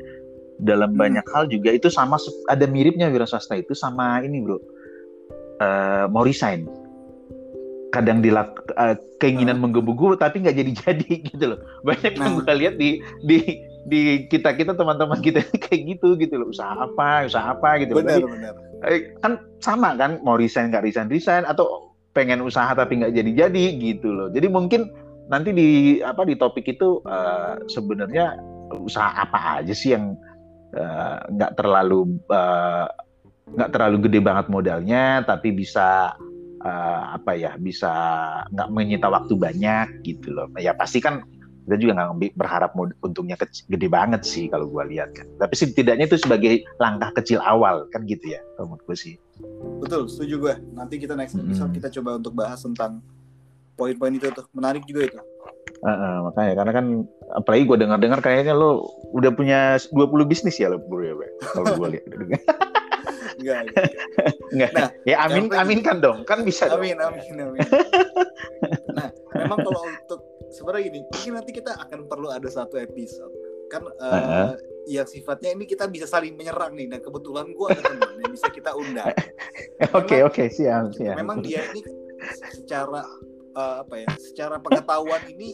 Dalam 0.58 0.92
Hmm. 0.94 1.00
banyak 1.00 1.26
hal 1.30 1.46
juga 1.46 1.70
itu 1.70 1.86
sama 1.86 2.18
ada 2.50 2.66
miripnya 2.66 3.08
wira 3.08 3.24
swasta 3.24 3.54
itu 3.54 3.72
sama 3.72 4.20
ini 4.20 4.42
bro. 4.42 4.58
Eh, 5.62 6.04
mau 6.10 6.26
resign. 6.26 6.66
Kadang 7.94 8.18
dilak 8.18 8.58
eh, 8.74 8.98
keinginan 9.22 9.62
menggebu-gebu 9.62 10.18
tapi 10.18 10.42
nggak 10.42 10.58
jadi-jadi 10.58 11.10
gitu 11.30 11.44
loh. 11.54 11.58
Banyak 11.86 12.18
yang 12.18 12.34
Nah. 12.34 12.42
gue 12.42 12.54
lihat 12.66 12.74
di 12.74 12.98
di 13.22 13.38
di 13.86 14.00
kita 14.26 14.56
kita 14.58 14.74
teman-teman 14.74 15.22
kita 15.22 15.46
kayak 15.64 15.94
gitu 15.94 16.18
gitu 16.18 16.34
loh. 16.42 16.50
Usaha 16.50 16.74
apa, 16.74 17.30
usaha 17.30 17.54
apa 17.54 17.78
gitu. 17.86 17.94
loh. 17.94 18.02
benar 18.02 18.18
Tapi 18.18 18.30
benar 18.34 18.54
eh, 18.90 19.00
kan 19.22 19.32
sama 19.62 19.94
kan 19.94 20.18
mau 20.26 20.34
resign 20.34 20.74
nggak 20.74 20.82
resign 20.82 21.06
resign 21.06 21.46
atau 21.46 21.94
pengen 22.10 22.42
usaha 22.42 22.74
tapi 22.74 22.98
nggak 22.98 23.14
jadi-jadi 23.14 23.64
gitu 23.78 24.10
loh. 24.10 24.28
Jadi 24.34 24.50
mungkin 24.50 24.90
nanti 25.30 25.54
di 25.54 25.68
apa 26.02 26.26
di 26.26 26.34
topik 26.34 26.66
itu 26.66 26.98
eh, 27.06 27.62
sebenarnya 27.70 28.34
usaha 28.82 29.14
apa 29.22 29.62
aja 29.62 29.70
sih 29.70 29.94
yang 29.94 30.18
nggak 31.30 31.54
terlalu 31.54 32.18
eh, 32.34 32.86
nggak 33.54 33.70
terlalu 33.70 33.96
gede 34.08 34.18
banget 34.24 34.46
modalnya 34.50 35.22
tapi 35.22 35.52
bisa 35.52 36.16
eh, 36.64 37.02
apa 37.12 37.32
ya 37.34 37.54
bisa 37.56 37.92
nggak 38.48 38.68
menyita 38.68 39.06
waktu 39.06 39.36
banyak 39.36 40.00
gitu 40.02 40.32
loh. 40.32 40.48
Ya 40.56 40.72
pasti 40.72 40.98
kan 40.98 41.20
kita 41.64 41.76
juga 41.76 41.92
nggak 41.96 42.36
berharap 42.36 42.72
untungnya 43.00 43.36
kec- 43.36 43.64
gede 43.64 43.88
banget 43.88 44.20
sih 44.20 44.48
kalau 44.48 44.66
gua 44.66 44.84
lihat 44.84 45.12
kan. 45.12 45.24
Tapi 45.38 45.54
setidaknya 45.54 46.04
itu 46.04 46.16
sebagai 46.18 46.60
langkah 46.76 47.08
kecil 47.14 47.40
awal 47.40 47.88
kan 47.88 48.04
gitu 48.04 48.32
ya 48.32 48.40
menurut 48.58 48.80
gue 48.84 48.96
sih. 48.96 49.14
betul 49.82 50.06
setuju 50.06 50.34
gue 50.38 50.54
nanti 50.72 50.94
kita 50.94 51.18
next 51.18 51.34
episode 51.34 51.66
Mm. 51.68 51.76
kita 51.76 51.88
coba 51.98 52.22
untuk 52.22 52.32
bahas 52.32 52.62
tentang 52.62 53.02
poin-poin 53.74 54.14
itu 54.14 54.30
tuh 54.30 54.46
menarik 54.54 54.86
juga 54.86 55.10
itu 55.10 55.18
Heeh, 55.82 56.16
makanya 56.22 56.52
karena 56.54 56.72
kan 56.72 56.86
apalagi 57.34 57.62
gue 57.66 57.76
dengar-dengar 57.82 58.20
kayaknya 58.22 58.54
lo 58.54 58.86
udah 59.10 59.34
punya 59.34 59.74
20 59.90 60.24
bisnis 60.24 60.54
ya 60.56 60.70
lo 60.70 60.78
bro 60.78 61.02
ya 61.02 61.12
kalau 61.50 61.74
gue 61.74 61.88
lihat 61.98 62.06
enggak, 63.44 63.60
enggak. 64.56 64.70
Nah, 64.72 64.88
ya 65.04 65.16
amin 65.28 65.44
karena- 65.52 65.60
aminkan 65.60 65.96
dong. 66.00 66.18
Kan 66.24 66.40
bisa 66.42 66.72
dong. 66.72 66.80
amin 66.80 66.96
amin 66.96 67.36
amin. 67.36 67.60
Nah 68.96 69.08
memang 69.36 69.58
kalau 69.60 69.82
untuk 69.84 70.20
sebenarnya 70.48 70.82
gini 70.88 71.00
mungkin 71.04 71.32
nanti 71.36 71.52
kita 71.52 71.72
akan 71.76 72.08
perlu 72.08 72.32
ada 72.32 72.48
satu 72.48 72.80
episode. 72.80 73.30
Kan 73.68 73.84
eh, 73.84 74.12
Heeh. 74.12 74.48
yang 74.88 75.08
sifatnya 75.08 75.52
ini 75.52 75.64
kita 75.64 75.88
bisa 75.88 76.08
saling 76.08 76.36
menyerang 76.36 76.72
nih. 76.76 76.88
Dan 76.88 77.00
kebetulan 77.04 77.52
gue 77.52 77.66
ada 77.68 77.82
teman 77.82 78.16
yang 78.20 78.32
bisa 78.32 78.48
kita 78.48 78.70
undang. 78.72 79.12
Oke 79.98 80.22
oke 80.22 80.48
siap 80.48 80.94
siap. 80.96 81.18
Memang 81.18 81.42
dia 81.44 81.60
ini 81.74 81.82
secara 82.56 83.04
eh, 83.52 83.74
apa 83.84 83.94
ya 84.00 84.08
secara 84.16 84.56
pengetahuan 84.62 85.20
ini 85.28 85.52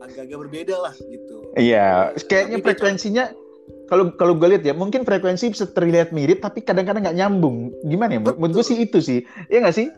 agak-agak 0.00 0.38
berbeda 0.48 0.76
lah 0.80 0.94
gitu. 0.96 1.52
Iya 1.58 2.16
kayaknya 2.24 2.64
frekuensinya 2.64 3.24
kalau 3.90 4.14
kalau 4.14 4.38
gue 4.38 4.48
lihat 4.54 4.62
ya 4.62 4.72
mungkin 4.72 5.02
frekuensi 5.02 5.50
bisa 5.50 5.66
terlihat 5.66 6.14
mirip 6.14 6.38
tapi 6.40 6.62
kadang-kadang 6.62 7.02
nggak 7.02 7.18
nyambung 7.18 7.74
gimana 7.82 8.16
ya 8.16 8.20
menurut 8.22 8.52
gue 8.54 8.64
sih 8.64 8.78
itu 8.80 9.02
sih 9.02 9.20
Iya 9.50 9.66
nggak 9.66 9.76
sih 9.76 9.88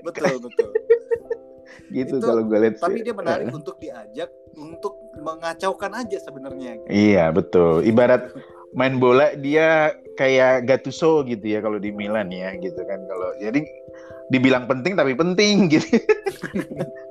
betul 0.00 0.40
betul 0.40 0.70
gitu 1.94 2.18
Itu- 2.18 2.24
kalau 2.24 2.42
gue 2.42 2.58
lihat 2.58 2.80
tapi 2.80 3.00
sih. 3.00 3.04
dia 3.04 3.14
menarik 3.14 3.52
untuk 3.52 3.76
diajak 3.78 4.32
untuk 4.56 4.96
mengacaukan 5.20 5.92
aja 5.94 6.18
sebenarnya 6.18 6.80
Iya 6.88 7.30
betul. 7.30 7.84
Ibarat 7.84 8.32
main 8.72 8.98
bola 8.98 9.32
dia 9.34 9.92
kayak 10.16 10.66
Gattuso 10.66 11.22
gitu 11.24 11.40
ya 11.44 11.60
kalau 11.60 11.78
di 11.78 11.88
Milan 11.88 12.28
ya 12.28 12.52
gitu 12.56 12.80
kan 12.82 13.00
kalau 13.06 13.30
jadi 13.38 13.60
dibilang 14.28 14.68
penting 14.68 14.92
tapi 14.92 15.14
penting 15.14 15.66
gitu. 15.72 15.96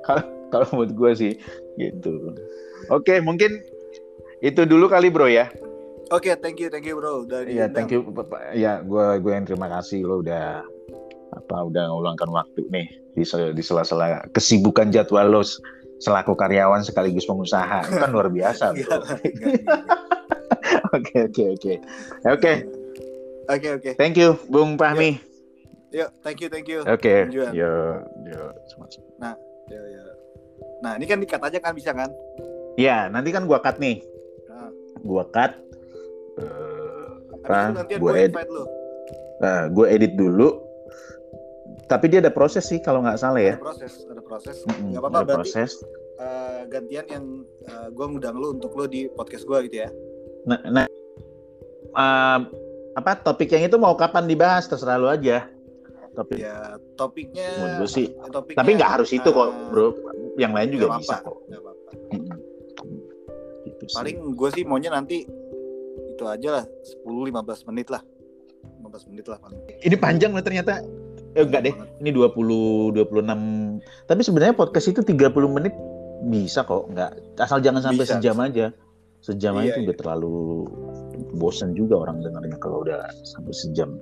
kalau 0.02 0.22
kalau 0.50 0.66
menurut 0.74 0.92
gue 0.94 1.10
sih 1.16 1.32
gitu. 1.76 2.34
Oke 2.88 3.18
mungkin 3.18 3.58
itu 4.40 4.62
dulu 4.62 4.86
kali 4.86 5.10
bro 5.10 5.26
ya. 5.26 5.50
Oke 6.10 6.30
thank 6.38 6.56
you 6.56 6.68
thank 6.68 6.84
you 6.84 6.94
bro 6.94 7.22
udah 7.22 7.42
Iya 7.42 7.66
diundang. 7.66 7.74
thank 7.74 7.90
you. 7.90 8.00
Ya 8.54 8.80
gue 8.80 9.06
gue 9.18 9.32
yang 9.32 9.44
terima 9.44 9.68
kasih 9.68 10.02
lo 10.02 10.20
udah 10.20 10.64
apa 11.30 11.56
udah 11.62 11.84
ngeluangkan 11.86 12.28
waktu 12.28 12.64
nih 12.68 12.86
di 13.12 13.22
di 13.26 13.62
sela-sela 13.62 14.24
kesibukan 14.30 14.88
jadwal 14.88 15.28
lo 15.28 15.42
selaku 15.98 16.32
karyawan 16.32 16.80
sekaligus 16.80 17.24
pengusaha 17.24 17.84
itu 17.84 17.96
kan 17.96 18.10
luar 18.10 18.28
biasa 18.28 18.72
Enggak 18.72 18.88
bro. 19.02 19.02
Oke 20.88 21.28
oke 21.28 21.44
oke 21.52 21.72
oke. 22.24 22.52
oke 23.46 23.68
oke 23.76 23.90
Thank 23.96 24.16
you, 24.16 24.40
Bung 24.46 24.76
Fahmi. 24.76 25.20
yuk 25.88 26.08
thank 26.20 26.40
you 26.40 26.48
thank 26.48 26.64
you 26.64 26.80
Oke, 26.82 27.28
Tujuan. 27.28 27.52
yo, 27.52 28.00
yo, 28.24 28.40
Ya, 29.68 29.80
ya. 29.84 30.02
nah 30.80 30.96
ini 30.96 31.04
kan 31.04 31.20
dikat 31.20 31.40
aja 31.40 31.58
kan 31.58 31.72
bisa 31.72 31.92
kan 31.92 32.08
Ya, 32.76 33.04
nanti 33.06 33.28
kan 33.28 33.44
gua 33.44 33.58
cut 33.58 33.76
nih. 33.76 34.00
Nah, 34.46 34.70
Gua 35.02 35.26
cut. 35.26 35.50
Eh, 36.38 37.06
apa? 37.44 37.82
Gua 37.98 38.12
gue 38.12 38.12
edit, 38.22 38.34
nah, 39.38 39.66
gua 39.68 39.86
edit 39.88 40.12
dulu. 40.14 40.48
Tapi 41.86 42.04
dia 42.06 42.20
ada 42.20 42.28
proses 42.28 42.64
sih 42.64 42.78
kalau 42.78 43.00
nggak 43.00 43.16
salah 43.16 43.40
ya. 43.40 43.54
ada 43.54 43.64
proses 43.64 43.92
ada 44.04 44.20
proses 44.20 44.56
Mm-mm, 44.64 44.92
nggak 44.92 45.00
apa-apa 45.00 45.18
ada 45.18 45.26
berarti 45.26 45.40
proses. 45.40 45.70
eh, 46.18 46.60
gantian 46.66 47.06
yang 47.08 47.24
gue 47.88 48.04
ngundang 48.04 48.34
lu 48.34 48.52
untuk 48.52 48.74
lu 48.74 48.84
di 48.84 49.08
podcast 49.08 49.44
gue 49.44 49.58
gitu 49.70 49.84
ya 49.84 49.90
Nah, 50.44 50.60
nah 50.64 50.86
em, 51.88 52.40
apa 52.92 53.12
topik 53.18 53.48
yang 53.48 53.64
itu 53.64 53.76
mau 53.76 53.92
kapan 53.94 54.24
dibahas 54.24 54.64
terserah 54.64 54.96
lu 54.96 55.06
aja. 55.06 55.48
Topik. 56.12 56.40
ya 56.40 56.74
topiknya 56.94 57.46
Menurut 57.56 57.88
sih. 57.88 58.10
topiknya, 58.26 58.58
Tapi 58.58 58.70
nggak 58.74 58.90
harus 58.90 59.10
itu 59.10 59.28
kok, 59.28 59.48
eh, 59.48 59.68
bro. 59.70 59.86
Yang 60.34 60.52
lain 60.52 60.68
juga 60.72 60.86
bisa 60.96 61.14
apa-apa, 61.14 61.16
kok. 61.24 61.36
nggak 61.46 61.60
apa-apa. 61.60 61.90
Gitu 63.64 63.84
paling 63.92 64.16
gue 64.34 64.48
sih 64.50 64.64
maunya 64.64 64.90
nanti 64.90 65.24
itu 66.18 66.26
aja 66.26 66.48
lah 66.60 66.64
10-15 67.06 67.68
menit 67.70 67.88
lah 67.94 68.02
15 68.82 69.10
menit 69.14 69.26
lah 69.30 69.38
paling 69.38 69.58
Ini 69.86 69.96
panjang 69.96 70.34
loh 70.34 70.42
ternyata. 70.42 70.82
Eh, 71.38 71.44
enggak 71.46 71.70
deh. 71.70 71.74
Ini 72.02 72.10
20 72.10 72.90
26. 72.94 73.78
Tapi 74.10 74.20
sebenarnya 74.26 74.54
podcast 74.58 74.90
itu 74.90 75.00
30 75.06 75.46
menit 75.46 75.74
bisa 76.26 76.66
kok, 76.66 76.90
enggak. 76.90 77.14
Asal 77.38 77.62
jangan 77.62 77.84
sampai 77.84 78.02
Bisa, 78.02 78.18
sejam 78.18 78.36
aja. 78.42 78.74
Sejam 79.22 79.54
Iya, 79.58 79.62
aja 79.62 79.68
itu 79.70 79.78
iya. 79.78 79.86
udah 79.90 79.96
terlalu 79.98 80.34
bosen 81.38 81.74
juga 81.74 82.02
orang 82.06 82.22
dengarnya 82.22 82.58
kalau 82.62 82.86
udah 82.86 83.02
sampai 83.26 83.50
sejam 83.50 83.98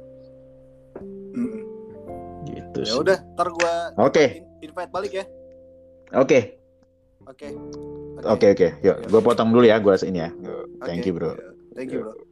Mm-mm. 1.33 1.65
gitu 2.45 2.79
ya 2.85 2.93
sih. 2.93 3.01
udah 3.01 3.17
ntar 3.33 3.49
gue 3.49 3.73
Oke. 3.97 4.25
invite 4.61 4.93
balik 4.93 5.13
ya 5.17 5.25
Oke. 6.13 6.61
oke 7.25 7.49
Oke, 8.25 8.47
oke. 8.57 8.69
Yuk, 8.81 8.97
gua 9.13 9.21
potong 9.21 9.53
dulu 9.53 9.69
ya, 9.69 9.77
gua 9.77 9.93
ini 10.01 10.25
ya. 10.25 10.33
Thank 10.83 11.05
Oke. 11.05 11.09
you, 11.09 11.15
Bro. 11.15 11.56
Thank 11.77 11.93
you 11.93 12.01
bro 12.01 12.26